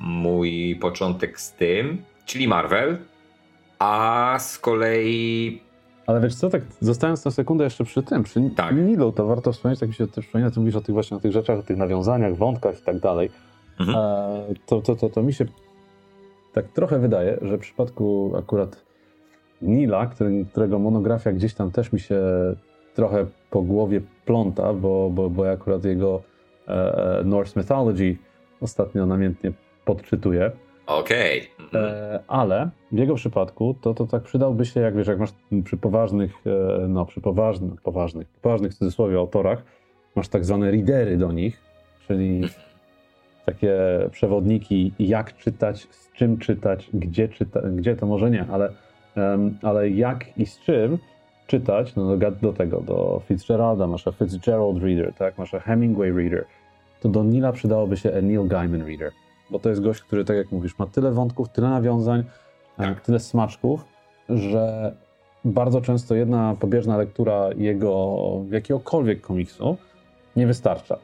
mój 0.00 0.76
początek 0.80 1.40
z 1.40 1.52
tym, 1.52 2.02
czyli 2.26 2.48
Marvel, 2.48 2.98
a 3.78 4.36
z 4.40 4.58
kolei 4.58 5.60
ale 6.08 6.20
wiesz 6.20 6.34
co, 6.34 6.50
tak 6.50 6.62
zostając 6.80 7.24
na 7.24 7.30
sekundę 7.30 7.64
jeszcze 7.64 7.84
przy 7.84 8.02
tym, 8.02 8.22
przy 8.22 8.50
tak. 8.56 8.76
Nilu, 8.76 9.12
to 9.12 9.26
warto 9.26 9.52
wspomnieć, 9.52 9.80
tak 9.80 9.88
mi 9.88 9.94
się 9.94 10.06
też 10.06 10.24
przypomina, 10.24 10.50
ty 10.50 10.60
mówisz 10.60 10.76
o 10.76 10.80
tych 10.80 10.92
właśnie 10.92 11.16
o 11.16 11.20
tych 11.20 11.32
rzeczach, 11.32 11.58
o 11.58 11.62
tych 11.62 11.76
nawiązaniach, 11.76 12.36
wątkach 12.36 12.78
i 12.78 12.82
tak 12.82 13.00
dalej. 13.00 13.30
Mhm. 13.80 13.96
To, 14.66 14.80
to, 14.80 14.96
to, 14.96 15.08
to 15.08 15.22
mi 15.22 15.32
się 15.32 15.44
tak 16.52 16.68
trochę 16.68 16.98
wydaje, 16.98 17.38
że 17.42 17.56
w 17.56 17.60
przypadku 17.60 18.32
akurat 18.38 18.84
Nila, 19.62 20.06
który, 20.06 20.44
którego 20.50 20.78
monografia 20.78 21.32
gdzieś 21.32 21.54
tam 21.54 21.70
też 21.70 21.92
mi 21.92 22.00
się 22.00 22.20
trochę 22.98 23.26
po 23.50 23.62
głowie 23.62 24.00
pląta, 24.24 24.72
bo, 24.72 25.10
bo, 25.10 25.30
bo 25.30 25.44
ja 25.44 25.52
akurat 25.52 25.84
jego 25.84 26.22
e, 26.68 27.22
Norse 27.24 27.60
Mythology 27.60 28.16
ostatnio 28.60 29.06
namiętnie 29.06 29.52
podczytuję. 29.84 30.50
Okej. 30.86 31.48
Okay. 31.68 31.80
E, 31.80 32.20
ale 32.28 32.70
w 32.92 32.98
jego 32.98 33.14
przypadku 33.14 33.74
to, 33.80 33.94
to 33.94 34.06
tak 34.06 34.22
przydałby 34.22 34.64
się, 34.64 34.80
jak 34.80 34.96
wiesz, 34.96 35.06
jak 35.06 35.18
masz 35.18 35.30
przy 35.64 35.76
poważnych, 35.76 36.32
e, 36.46 36.88
no 36.88 37.06
przy 37.06 37.20
poważnych, 37.20 37.80
poważnych, 37.80 38.28
poważnych 38.42 38.72
w 38.72 38.78
cudzysłowie 38.78 39.18
autorach, 39.18 39.62
masz 40.16 40.28
tak 40.28 40.44
zwane 40.44 40.70
readery 40.70 41.16
do 41.16 41.32
nich, 41.32 41.60
czyli 42.06 42.40
takie 43.46 43.78
przewodniki, 44.10 44.92
jak 44.98 45.36
czytać, 45.36 45.86
z 45.90 46.12
czym 46.12 46.38
czytać, 46.38 46.90
gdzie 46.94 47.28
czytać, 47.28 47.64
gdzie 47.64 47.96
to 47.96 48.06
może 48.06 48.30
nie, 48.30 48.46
ale, 48.50 48.72
um, 49.16 49.58
ale 49.62 49.90
jak 49.90 50.38
i 50.38 50.46
z 50.46 50.58
czym 50.60 50.98
czytać, 51.48 51.96
no 51.96 52.16
do, 52.16 52.30
do 52.30 52.52
tego, 52.52 52.80
do 52.80 53.22
Fitzgeralda, 53.26 53.86
masz 53.86 54.04
Fitzgerald 54.18 54.82
Reader, 54.82 55.14
tak, 55.14 55.38
masz 55.38 55.50
Hemingway 55.50 56.12
Reader, 56.12 56.44
to 57.00 57.08
do 57.08 57.24
Nila 57.24 57.52
przydałoby 57.52 57.96
się 57.96 58.16
a 58.18 58.22
Neil 58.22 58.46
Gaiman 58.46 58.82
Reader, 58.82 59.12
bo 59.50 59.58
to 59.58 59.68
jest 59.68 59.82
gość, 59.82 60.00
który, 60.00 60.24
tak 60.24 60.36
jak 60.36 60.52
mówisz, 60.52 60.78
ma 60.78 60.86
tyle 60.86 61.12
wątków, 61.12 61.48
tyle 61.48 61.70
nawiązań, 61.70 62.24
tak. 62.76 63.00
tyle 63.00 63.20
smaczków, 63.20 63.84
że 64.28 64.92
bardzo 65.44 65.80
często 65.80 66.14
jedna 66.14 66.56
pobieżna 66.60 66.96
lektura 66.96 67.50
jego 67.56 68.16
jakiegokolwiek 68.50 69.20
komiksu 69.20 69.76
nie 70.36 70.46
wystarcza. 70.46 70.98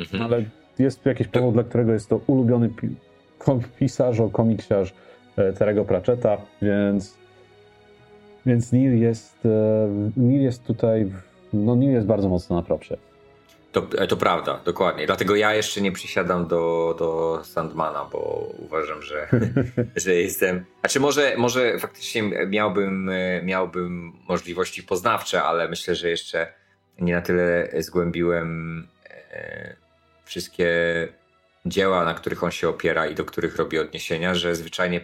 Mhm. 0.00 0.22
Ale 0.22 0.44
jest 0.78 1.06
jakiś 1.06 1.28
powód, 1.28 1.54
dla 1.54 1.64
którego 1.64 1.92
jest 1.92 2.08
to 2.08 2.20
ulubiony 2.26 2.68
pi 2.68 2.88
pisarz, 3.78 4.16
komiksiarz 4.32 4.94
e, 5.36 5.52
Terego 5.52 5.84
Pratchetta, 5.84 6.36
więc, 6.62 7.21
więc 8.46 8.72
Neil 8.72 9.00
jest, 9.00 9.46
e, 9.46 9.88
Neil 10.16 10.42
jest 10.42 10.64
tutaj, 10.64 11.12
no 11.52 11.76
Neil 11.76 11.92
jest 11.92 12.06
bardzo 12.06 12.28
mocno 12.28 12.56
na 12.56 12.62
propsie. 12.62 12.96
To, 13.72 13.86
e, 13.98 14.06
to 14.06 14.16
prawda, 14.16 14.60
dokładnie. 14.64 15.06
Dlatego 15.06 15.36
ja 15.36 15.54
jeszcze 15.54 15.80
nie 15.80 15.92
przysiadam 15.92 16.46
do, 16.46 16.94
do 16.98 17.40
Sandmana, 17.44 18.08
bo 18.12 18.48
uważam, 18.58 19.02
że, 19.02 19.28
że 19.96 20.14
jestem. 20.14 20.64
Znaczy, 20.80 21.00
może, 21.00 21.34
może 21.36 21.78
faktycznie 21.78 22.22
miałbym, 22.48 23.10
miałbym 23.42 24.12
możliwości 24.28 24.82
poznawcze, 24.82 25.42
ale 25.42 25.68
myślę, 25.68 25.94
że 25.94 26.08
jeszcze 26.10 26.52
nie 27.00 27.14
na 27.14 27.22
tyle 27.22 27.68
zgłębiłem 27.78 28.88
wszystkie 30.24 30.68
dzieła, 31.66 32.04
na 32.04 32.14
których 32.14 32.44
on 32.44 32.50
się 32.50 32.68
opiera 32.68 33.06
i 33.06 33.14
do 33.14 33.24
których 33.24 33.56
robi 33.56 33.78
odniesienia, 33.78 34.34
że 34.34 34.54
zwyczajnie 34.54 35.00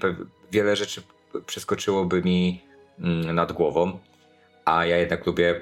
wiele 0.53 0.77
rzeczy 0.77 1.03
przeskoczyłoby 1.47 2.23
mi 2.23 2.68
nad 3.33 3.53
głową, 3.53 3.99
a 4.65 4.87
ja 4.87 4.97
jednak 4.97 5.27
lubię, 5.27 5.61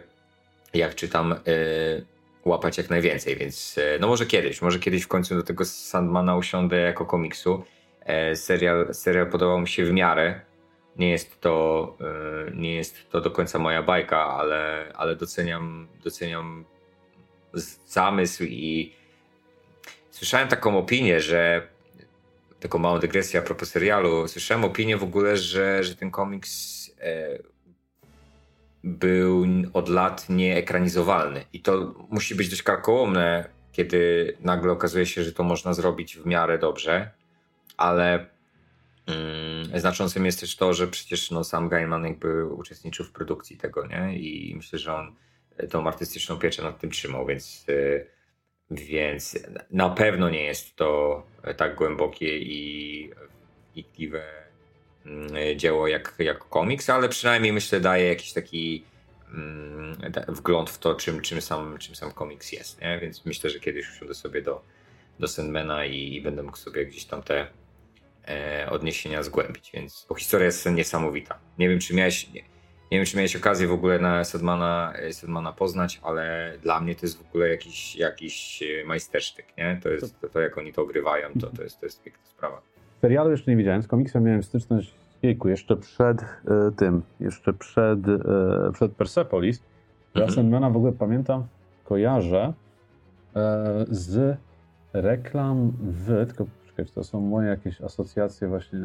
jak 0.75 0.95
czytam, 0.95 1.33
y, 1.33 2.07
łapać 2.45 2.79
jak 2.79 2.91
najwięcej, 2.91 3.37
więc 3.37 3.79
y, 3.79 3.99
no 4.01 4.07
może 4.09 4.27
kiedyś, 4.27 4.63
może 4.63 4.79
kiedyś 4.79 5.03
w 5.03 5.09
końcu 5.09 5.35
do 5.35 5.43
tego 5.43 5.65
Sandmana 5.65 6.37
usiądę 6.37 6.77
jako 6.77 7.07
komiksu. 7.07 7.65
E, 8.01 8.37
serial, 8.37 8.95
serial 8.95 9.31
podobał 9.31 9.61
mi 9.61 9.69
się 9.69 9.85
w 9.85 9.93
miarę, 9.93 10.41
nie 10.97 11.11
jest 11.11 11.41
to, 11.41 11.97
e, 12.01 12.51
nie 12.55 12.75
jest 12.75 13.11
to 13.11 13.21
do 13.21 13.31
końca 13.31 13.59
moja 13.59 13.83
bajka, 13.83 14.25
ale, 14.25 14.93
ale 14.95 15.17
doceniam, 15.17 15.89
doceniam 16.05 16.65
zamysł 17.87 18.45
i 18.45 18.93
słyszałem 20.11 20.49
taką 20.49 20.79
opinię, 20.79 21.21
że 21.21 21.69
taką 22.61 22.79
małą 22.79 22.99
dygresję 22.99 23.41
a 23.41 23.43
propos 23.43 23.71
serialu, 23.71 24.29
słyszałem 24.29 24.65
opinię 24.65 24.97
w 24.97 25.03
ogóle, 25.03 25.37
że, 25.37 25.85
że 25.85 25.97
ten 25.97 26.11
komiks 26.11 26.76
był 28.87 29.47
od 29.73 29.89
lat 29.89 30.29
nieekranizowalny 30.29 31.45
i 31.53 31.61
to 31.61 31.95
musi 32.11 32.35
być 32.35 32.49
dość 32.49 32.63
karkołomne, 32.63 33.49
kiedy 33.73 34.33
nagle 34.41 34.73
okazuje 34.73 35.07
się, 35.07 35.25
że 35.25 35.33
to 35.33 35.43
można 35.43 35.75
zrobić 35.75 36.17
w 36.17 36.27
miarę 36.27 36.59
dobrze, 36.59 37.11
ale 37.77 38.27
mm, 39.07 39.81
znaczącym 39.81 40.27
jest 40.27 40.41
też 40.41 40.57
to, 40.57 40.75
że 40.75 40.87
przecież 40.87 41.31
no, 41.31 41.45
sam 41.45 41.69
Gaiman 41.69 42.05
jakby 42.05 42.47
uczestniczył 42.47 43.07
w 43.07 43.13
produkcji 43.13 43.57
tego, 43.57 43.87
nie? 43.87 44.19
I 44.19 44.55
myślę, 44.57 44.79
że 44.79 44.95
on 44.95 45.15
tą 45.71 45.87
artystyczną 45.87 46.39
pieczę 46.39 46.63
nad 46.63 46.81
tym 46.81 46.91
trzymał, 46.91 47.27
więc, 47.27 47.65
y, 47.69 48.07
więc 48.71 49.39
na 49.71 49.91
pewno 49.91 50.31
nie 50.31 50.45
jest 50.45 50.77
to 50.77 51.23
tak 51.57 51.75
głębokie 51.75 52.39
i 52.39 53.11
wnikliwe 53.73 54.46
dzieło 55.57 55.89
jak, 55.89 56.15
jak 56.19 56.39
komiks, 56.39 56.91
ale 56.91 57.09
przynajmniej 57.09 57.53
myślę 57.53 57.81
daje 57.81 58.09
jakiś 58.09 58.33
taki 58.33 58.85
mm, 59.35 59.97
wgląd 60.29 60.71
w 60.71 60.79
to, 60.79 60.95
czym, 60.95 61.21
czym, 61.21 61.41
sam, 61.41 61.79
czym 61.79 61.95
sam 61.95 62.13
komiks 62.13 62.53
jest, 62.53 62.81
nie? 62.81 62.99
więc 62.99 63.27
myślę, 63.27 63.51
że 63.51 63.61
kiedyś 63.61 63.91
usiądę 63.91 64.15
sobie 64.15 64.43
do, 64.43 64.63
do 65.21 65.29
Sandmana 65.29 65.85
i, 65.85 66.15
i 66.15 66.23
będę 66.23 66.43
mógł 66.43 66.57
sobie 66.57 66.87
gdzieś 66.87 67.05
tam 67.05 67.23
te 67.23 67.47
e, 68.29 68.67
odniesienia 68.71 69.23
zgłębić, 69.23 69.71
więc 69.75 70.07
bo 70.09 70.15
historia 70.15 70.47
jest 70.47 70.67
niesamowita. 70.67 71.39
Nie 71.59 71.69
wiem, 71.69 71.79
czy 71.79 71.95
miałeś... 71.95 72.29
Nie, 72.33 72.43
nie 72.91 72.99
wiem, 72.99 73.07
czy 73.07 73.17
miałeś 73.17 73.37
okazję 73.37 73.67
w 73.67 73.73
ogóle 73.73 73.99
na 73.99 74.25
Sedmana, 74.25 74.95
Sedmana 75.13 75.53
poznać, 75.53 76.01
ale 76.03 76.53
dla 76.63 76.81
mnie 76.81 76.95
to 76.95 77.07
jest 77.07 77.19
w 77.19 77.29
ogóle 77.29 77.49
jakiś, 77.49 77.97
jakiś 77.97 78.63
e, 78.63 78.85
majstersztyk, 78.85 79.47
nie? 79.59 79.81
To 79.83 79.89
jest 79.89 80.21
to, 80.21 80.29
to 80.29 80.41
jak 80.41 80.59
oni 80.59 80.73
to 80.73 80.83
ogrywają, 80.83 81.29
to, 81.41 81.47
to, 81.47 81.63
jest, 81.63 81.81
to 81.81 81.87
jest 81.87 82.03
piękna 82.03 82.27
sprawa. 82.27 82.76
Serialu 83.07 83.31
jeszcze 83.31 83.51
nie 83.51 83.57
widziałem, 83.57 83.83
z 83.83 83.89
komiksem 83.89 84.25
miałem 84.25 84.43
styczność 84.43 84.95
jejku, 85.23 85.49
jeszcze 85.49 85.77
przed 85.77 86.23
y, 86.23 86.27
tym, 86.77 87.03
jeszcze 87.21 87.53
przed, 87.53 88.09
y, 88.09 88.19
przed 88.73 88.93
Persepolis. 88.93 89.63
Ja 90.15 90.25
mhm. 90.25 90.73
w 90.73 90.77
ogóle 90.77 90.93
pamiętam, 90.93 91.47
kojarzę 91.85 92.53
y, 92.53 93.41
z 93.89 94.39
reklam 94.93 95.73
w, 95.81 96.27
tylko 96.27 96.47
czekaj, 96.67 96.87
to 96.95 97.05
są 97.05 97.21
moje 97.21 97.49
jakieś 97.49 97.81
asocjacje 97.81 98.49
właśnie 98.49 98.81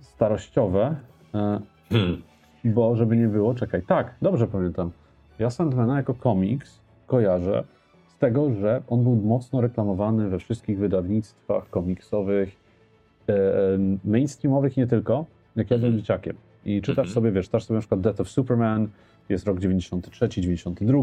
starościowe, 0.00 0.96
Hmm. 1.32 2.22
Bo 2.64 2.96
żeby 2.96 3.16
nie 3.16 3.28
było, 3.28 3.54
czekaj, 3.54 3.82
tak, 3.82 4.14
dobrze 4.22 4.46
pamiętam. 4.46 4.90
Ja 5.38 5.50
Sandmana 5.50 5.96
jako 5.96 6.14
komiks 6.14 6.80
kojarzę 7.06 7.64
z 8.16 8.18
tego, 8.18 8.50
że 8.50 8.82
on 8.88 9.02
był 9.02 9.16
mocno 9.16 9.60
reklamowany 9.60 10.28
we 10.28 10.38
wszystkich 10.38 10.78
wydawnictwach 10.78 11.70
komiksowych, 11.70 12.56
mainstreamowych 14.04 14.76
i 14.76 14.80
nie 14.80 14.86
tylko, 14.86 15.26
jak 15.56 15.70
ja 15.70 15.78
byłem 15.78 15.92
mhm. 15.92 16.00
dzieciakiem. 16.00 16.36
I 16.64 16.82
czytasz 16.82 16.98
mhm. 16.98 17.14
sobie, 17.14 17.32
wiesz, 17.32 17.46
czytasz 17.46 17.64
sobie 17.64 17.74
na 17.76 17.80
przykład 17.80 18.00
Death 18.00 18.20
of 18.20 18.28
Superman, 18.28 18.88
jest 19.28 19.46
rok 19.46 19.60
93, 19.60 20.28
92, 20.28 20.98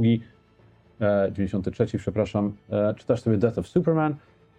e, 1.02 1.32
93, 1.32 1.98
przepraszam, 1.98 2.54
e, 2.70 2.94
czytasz 2.98 3.22
sobie 3.22 3.38
Death 3.38 3.58
of 3.58 3.68
Superman 3.68 4.16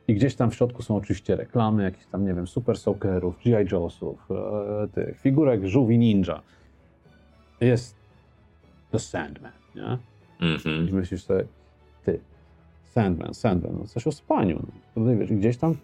i 0.09 0.15
gdzieś 0.15 0.35
tam 0.35 0.51
w 0.51 0.55
środku 0.55 0.83
są 0.83 0.97
oczywiście 0.97 1.37
reklamy 1.37 1.83
jakichś 1.83 2.07
tam, 2.07 2.25
nie 2.25 2.35
wiem, 2.35 2.47
Super 2.47 2.79
Soakerów, 2.79 3.38
G.I. 3.45 3.67
Joe'sów, 3.67 4.15
e, 4.85 4.88
tych 4.88 5.21
figurek 5.21 5.67
żółwi 5.67 5.99
ninja. 5.99 6.43
Jest 7.61 7.97
The 8.91 8.99
Sandman, 8.99 9.53
nie? 9.75 9.99
Mm-hmm. 10.41 10.88
I 10.88 10.93
myślisz 10.93 11.25
sobie, 11.25 11.45
ty, 12.05 12.21
Sandman, 12.92 13.35
Sandman, 13.35 13.72
no 13.78 13.87
coś 13.87 14.07
o 14.07 14.12
spaniu. 14.12 14.66
No. 14.96 15.16
Wiesz, 15.16 15.33
gdzieś 15.33 15.57
tam, 15.57 15.74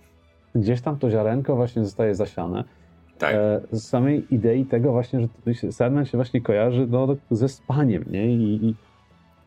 gdzieś 0.54 0.80
tam 0.80 0.98
to 0.98 1.10
ziarenko 1.10 1.56
właśnie 1.56 1.84
zostaje 1.84 2.14
zasiane. 2.14 2.64
Tak. 3.18 3.34
E, 3.34 3.60
z 3.72 3.82
samej 3.82 4.34
idei 4.34 4.64
tego 4.64 4.92
właśnie, 4.92 5.28
że 5.46 5.72
Sandman 5.72 6.04
się 6.04 6.18
właśnie 6.18 6.40
kojarzy 6.40 6.86
no, 6.90 7.16
ze 7.30 7.48
spaniem, 7.48 8.04
nie? 8.10 8.34
I, 8.34 8.66
i 8.66 8.74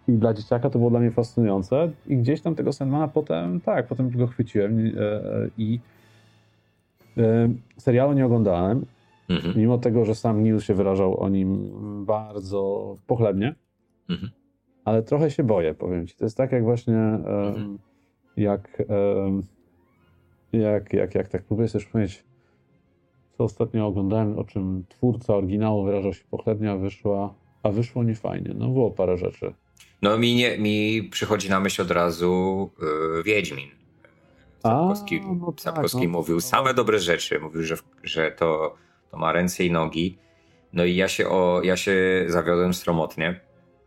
i 0.08 0.14
dla 0.14 0.34
dzieciaka 0.34 0.70
to 0.70 0.80
było 0.80 0.90
dla 0.90 1.00
mnie 1.00 1.12
fascynujące. 1.12 1.92
I 2.08 2.18
gdzieś 2.18 2.42
tam 2.42 2.56
tego 2.56 2.74
Sandmana 2.74 3.08
potem, 3.08 3.62
tak, 3.62 3.88
potem 3.88 4.10
go 4.10 4.28
chwyciłem 4.28 4.80
e, 4.80 4.90
e, 4.90 5.50
i 5.58 5.80
e, 7.18 7.50
serialu 7.78 8.14
nie 8.14 8.26
oglądałem. 8.26 8.86
Mhm. 9.30 9.58
Mimo 9.58 9.78
tego, 9.78 10.06
że 10.06 10.16
sam 10.16 10.44
Neil 10.44 10.60
się 10.60 10.74
wyrażał 10.74 11.20
o 11.20 11.30
nim 11.30 11.72
bardzo 12.06 12.96
pochlebnie. 13.08 13.56
Mhm. 14.10 14.32
Ale 14.86 15.04
trochę 15.04 15.32
się 15.32 15.44
boję, 15.44 15.74
powiem 15.74 16.08
ci. 16.08 16.16
To 16.16 16.26
jest 16.26 16.38
tak 16.38 16.52
jak 16.52 16.64
właśnie 16.64 16.98
mhm. 16.98 17.80
jak, 18.38 18.84
jak, 20.54 20.94
jak, 20.94 21.16
jak 21.16 21.28
tak 21.28 21.44
próbuję 21.44 21.68
sobie 21.68 21.84
przypomnieć, 21.84 22.24
co 23.38 23.44
ostatnio 23.44 23.88
oglądałem, 23.88 24.40
o 24.40 24.44
czym 24.44 24.86
twórca 24.90 25.36
oryginału 25.36 25.84
wyrażał 25.84 26.14
się 26.14 26.24
pochlebnie, 26.32 26.72
a 26.72 26.78
wyszła, 26.78 27.34
a 27.64 27.72
wyszło 27.72 28.04
niefajnie. 28.04 28.54
No 28.56 28.68
było 28.68 28.92
parę 28.92 29.18
rzeczy. 29.18 29.54
No 30.02 30.18
mi, 30.18 30.36
nie, 30.36 30.58
mi 30.58 31.04
przychodzi 31.12 31.50
na 31.50 31.60
myśl 31.60 31.82
od 31.82 31.92
razu 31.92 32.70
yy, 33.16 33.24
Wiedźmin. 33.24 33.70
Sapkowski, 34.60 35.22
A, 35.24 35.34
no 35.34 35.52
tak, 35.52 35.62
Sapkowski 35.62 36.08
no, 36.08 36.10
mówił 36.10 36.42
same 36.42 36.74
dobre 36.74 37.00
rzeczy. 37.00 37.40
Mówił, 37.40 37.64
że, 37.64 37.76
że 38.04 38.32
to, 38.32 38.76
to 39.12 39.18
ma 39.18 39.32
ręce 39.32 39.64
i 39.64 39.72
nogi. 39.72 40.18
No 40.74 40.86
i 40.86 40.96
ja 40.96 41.08
się, 41.08 41.30
o, 41.30 41.62
ja 41.64 41.78
się 41.78 42.26
zawiodłem 42.28 42.74
stromotnie. 42.74 43.40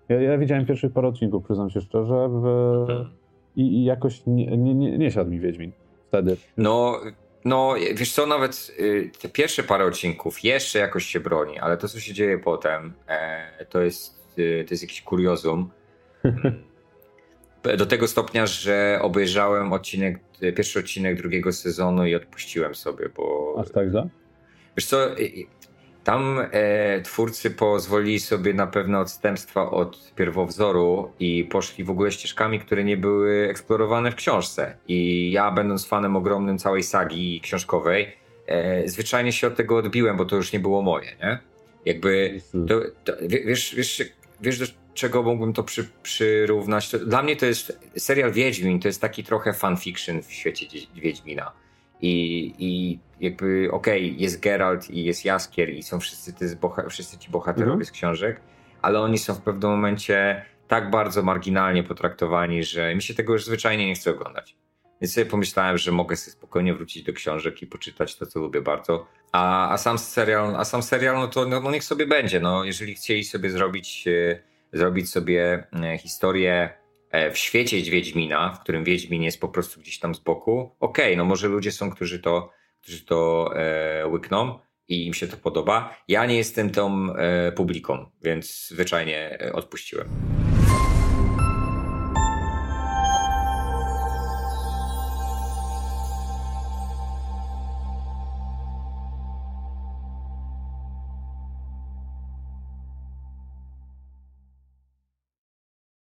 Ja, 0.09 0.21
ja 0.21 0.38
widziałem 0.38 0.67
pierwszych 0.67 0.93
parę 0.93 1.09
odcinków, 1.09 1.45
przyznam 1.45 1.71
się 1.71 1.81
szczerze. 1.81 2.29
W... 2.29 2.47
Mhm. 2.81 3.11
I, 3.57 3.62
I, 3.62 3.85
jakoś 3.85 4.23
nie, 4.27 4.57
nie, 4.57 4.75
nie, 4.75 4.99
nie 4.99 5.11
siadł 5.11 5.31
mi 5.31 5.40
Wiedźmin 5.40 5.73
wtedy. 6.09 6.37
No, 6.57 7.01
no 7.45 7.75
wiesz 7.95 8.12
co, 8.12 8.27
nawet 8.27 8.73
y, 8.81 9.11
te 9.23 9.29
pierwsze 9.29 9.62
parę 9.62 9.85
odcinków 9.85 10.45
jeszcze 10.45 10.79
jakoś 10.79 11.05
się 11.05 11.21
broni, 11.21 11.59
ale 11.59 11.77
to, 11.77 11.88
co 11.88 12.01
się 12.01 12.14
dzieje 12.14 12.38
potem, 12.38 12.93
e, 13.09 13.67
to, 13.71 13.81
jest, 13.81 14.38
y, 14.38 14.64
to 14.69 14.75
jest 14.75 14.83
jakiś 14.83 15.03
kuriozum. 15.03 15.71
Do 17.79 17.87
tego 17.87 18.09
stopnia, 18.09 18.47
że 18.47 18.99
obejrzałem 19.03 19.73
odcinek, 19.73 20.21
pierwszy 20.57 20.79
odcinek 20.79 21.17
drugiego 21.17 21.53
sezonu 21.53 22.07
i 22.07 22.14
odpuściłem 22.14 22.75
sobie, 22.75 23.09
bo. 23.17 23.55
Aż 23.59 23.71
tak 23.71 23.90
za? 23.90 24.07
Wiesz 24.77 24.87
co, 24.87 24.97
tam 26.05 26.40
e, 26.51 27.01
twórcy 27.01 27.51
pozwolili 27.51 28.21
sobie 28.21 28.55
na 28.55 28.67
pewne 28.67 28.99
odstępstwa 28.99 29.71
od 29.71 30.12
pierwowzoru 30.14 31.12
i 31.21 31.45
poszli 31.45 31.85
w 31.85 31.90
ogóle 31.90 32.12
ścieżkami, 32.12 32.61
które 32.61 32.85
nie 32.85 32.97
były 32.97 33.49
eksplorowane 33.51 34.12
w 34.12 34.14
książce. 34.14 34.77
I 34.88 35.31
ja, 35.33 35.51
będąc 35.51 35.87
fanem 35.87 36.17
ogromnym 36.17 36.59
całej 36.59 36.83
sagi 36.83 37.40
książkowej, 37.40 38.17
e, 38.47 38.88
zwyczajnie 38.88 39.33
się 39.33 39.47
od 39.47 39.57
tego 39.57 39.77
odbiłem, 39.77 40.17
bo 40.17 40.25
to 40.25 40.37
już 40.37 40.53
nie 40.53 40.61
było 40.61 40.83
moje, 40.83 41.17
nie? 41.23 41.38
Jakby, 41.85 42.40
to, 42.69 42.81
to, 43.05 43.12
wiesz, 43.23 43.75
wiesz, 43.75 44.03
wiesz, 44.40 44.75
czego 44.95 45.23
mógłbym 45.23 45.53
to 45.53 45.62
przy, 45.62 45.88
przyrównać? 46.03 46.90
To, 46.90 46.99
dla 46.99 47.23
mnie 47.23 47.37
to 47.37 47.47
jest 47.47 47.79
serial 47.97 48.33
Wiedźmin, 48.33 48.81
to 48.81 48.88
jest 48.88 49.01
taki 49.01 49.25
trochę 49.25 49.53
fanfiction 49.53 50.23
w 50.23 50.33
świecie 50.33 50.67
Wiedźmina. 50.95 51.53
I, 52.00 52.54
i 52.59 52.98
jakby 53.20 53.68
okej, 53.72 54.07
okay, 54.07 54.20
jest 54.20 54.40
Geralt 54.40 54.90
i 54.90 55.04
jest 55.04 55.24
Jaskier 55.24 55.70
i 55.70 55.83
są 55.83 56.00
wszyscy, 56.00 56.57
boha- 56.57 56.88
wszyscy 56.88 57.18
ci 57.18 57.30
bohaterowie 57.30 57.72
mhm. 57.72 57.85
z 57.85 57.90
książek, 57.90 58.40
ale 58.83 59.00
oni 59.00 59.18
są 59.18 59.35
w 59.35 59.40
pewnym 59.40 59.70
momencie 59.70 60.44
tak 60.68 60.90
bardzo 60.90 61.22
marginalnie 61.22 61.83
potraktowani, 61.83 62.64
że 62.64 62.94
mi 62.94 63.02
się 63.02 63.14
tego 63.14 63.33
już 63.33 63.44
zwyczajnie 63.44 63.87
nie 63.87 63.94
chce 63.94 64.11
oglądać. 64.11 64.57
Więc 65.00 65.14
sobie 65.14 65.26
pomyślałem, 65.26 65.78
że 65.78 65.92
mogę 65.92 66.16
sobie 66.16 66.33
spokojnie 66.33 66.74
wrócić 66.74 67.02
do 67.02 67.12
książek 67.12 67.62
i 67.62 67.66
poczytać 67.66 68.16
to, 68.16 68.26
co 68.26 68.40
lubię 68.40 68.61
bardzo. 68.61 69.07
A, 69.33 69.72
a 69.72 69.78
sam 69.78 69.98
serial, 69.98 70.57
a 70.57 70.64
sam 70.64 70.83
serial, 70.83 71.16
no 71.16 71.28
to 71.28 71.46
no, 71.46 71.61
no 71.61 71.70
niech 71.70 71.85
sobie 71.85 72.07
będzie. 72.07 72.40
No, 72.40 72.64
jeżeli 72.64 72.94
chcieli 72.94 73.24
sobie 73.24 73.50
zrobić 73.50 74.04
e, 74.09 74.38
zrobić 74.72 75.11
sobie 75.11 75.66
e, 75.83 75.98
historię 75.98 76.84
w 77.33 77.38
świecie 77.38 77.83
Wiedźmina, 77.83 78.50
w 78.50 78.61
którym 78.61 78.85
Wiedźmin 78.85 79.22
jest 79.22 79.40
po 79.40 79.48
prostu 79.48 79.81
gdzieś 79.81 79.98
tam 79.98 80.14
z 80.14 80.18
boku, 80.18 80.77
okej, 80.81 81.05
okay, 81.07 81.16
no 81.16 81.24
może 81.24 81.48
ludzie 81.48 81.72
są, 81.72 81.90
którzy 81.90 82.18
to, 82.18 82.50
którzy 82.83 83.05
to 83.05 83.50
e, 83.57 84.07
łykną 84.07 84.59
i 84.88 85.07
im 85.07 85.14
się 85.14 85.27
to 85.29 85.37
podoba. 85.37 85.96
Ja 86.09 86.27
nie 86.27 86.37
jestem 86.37 86.70
tą 86.70 87.14
e, 87.16 87.53
publiką, 87.53 88.07
więc 88.22 88.68
zwyczajnie 88.68 89.40
e, 89.40 89.53
odpuściłem. 89.53 90.43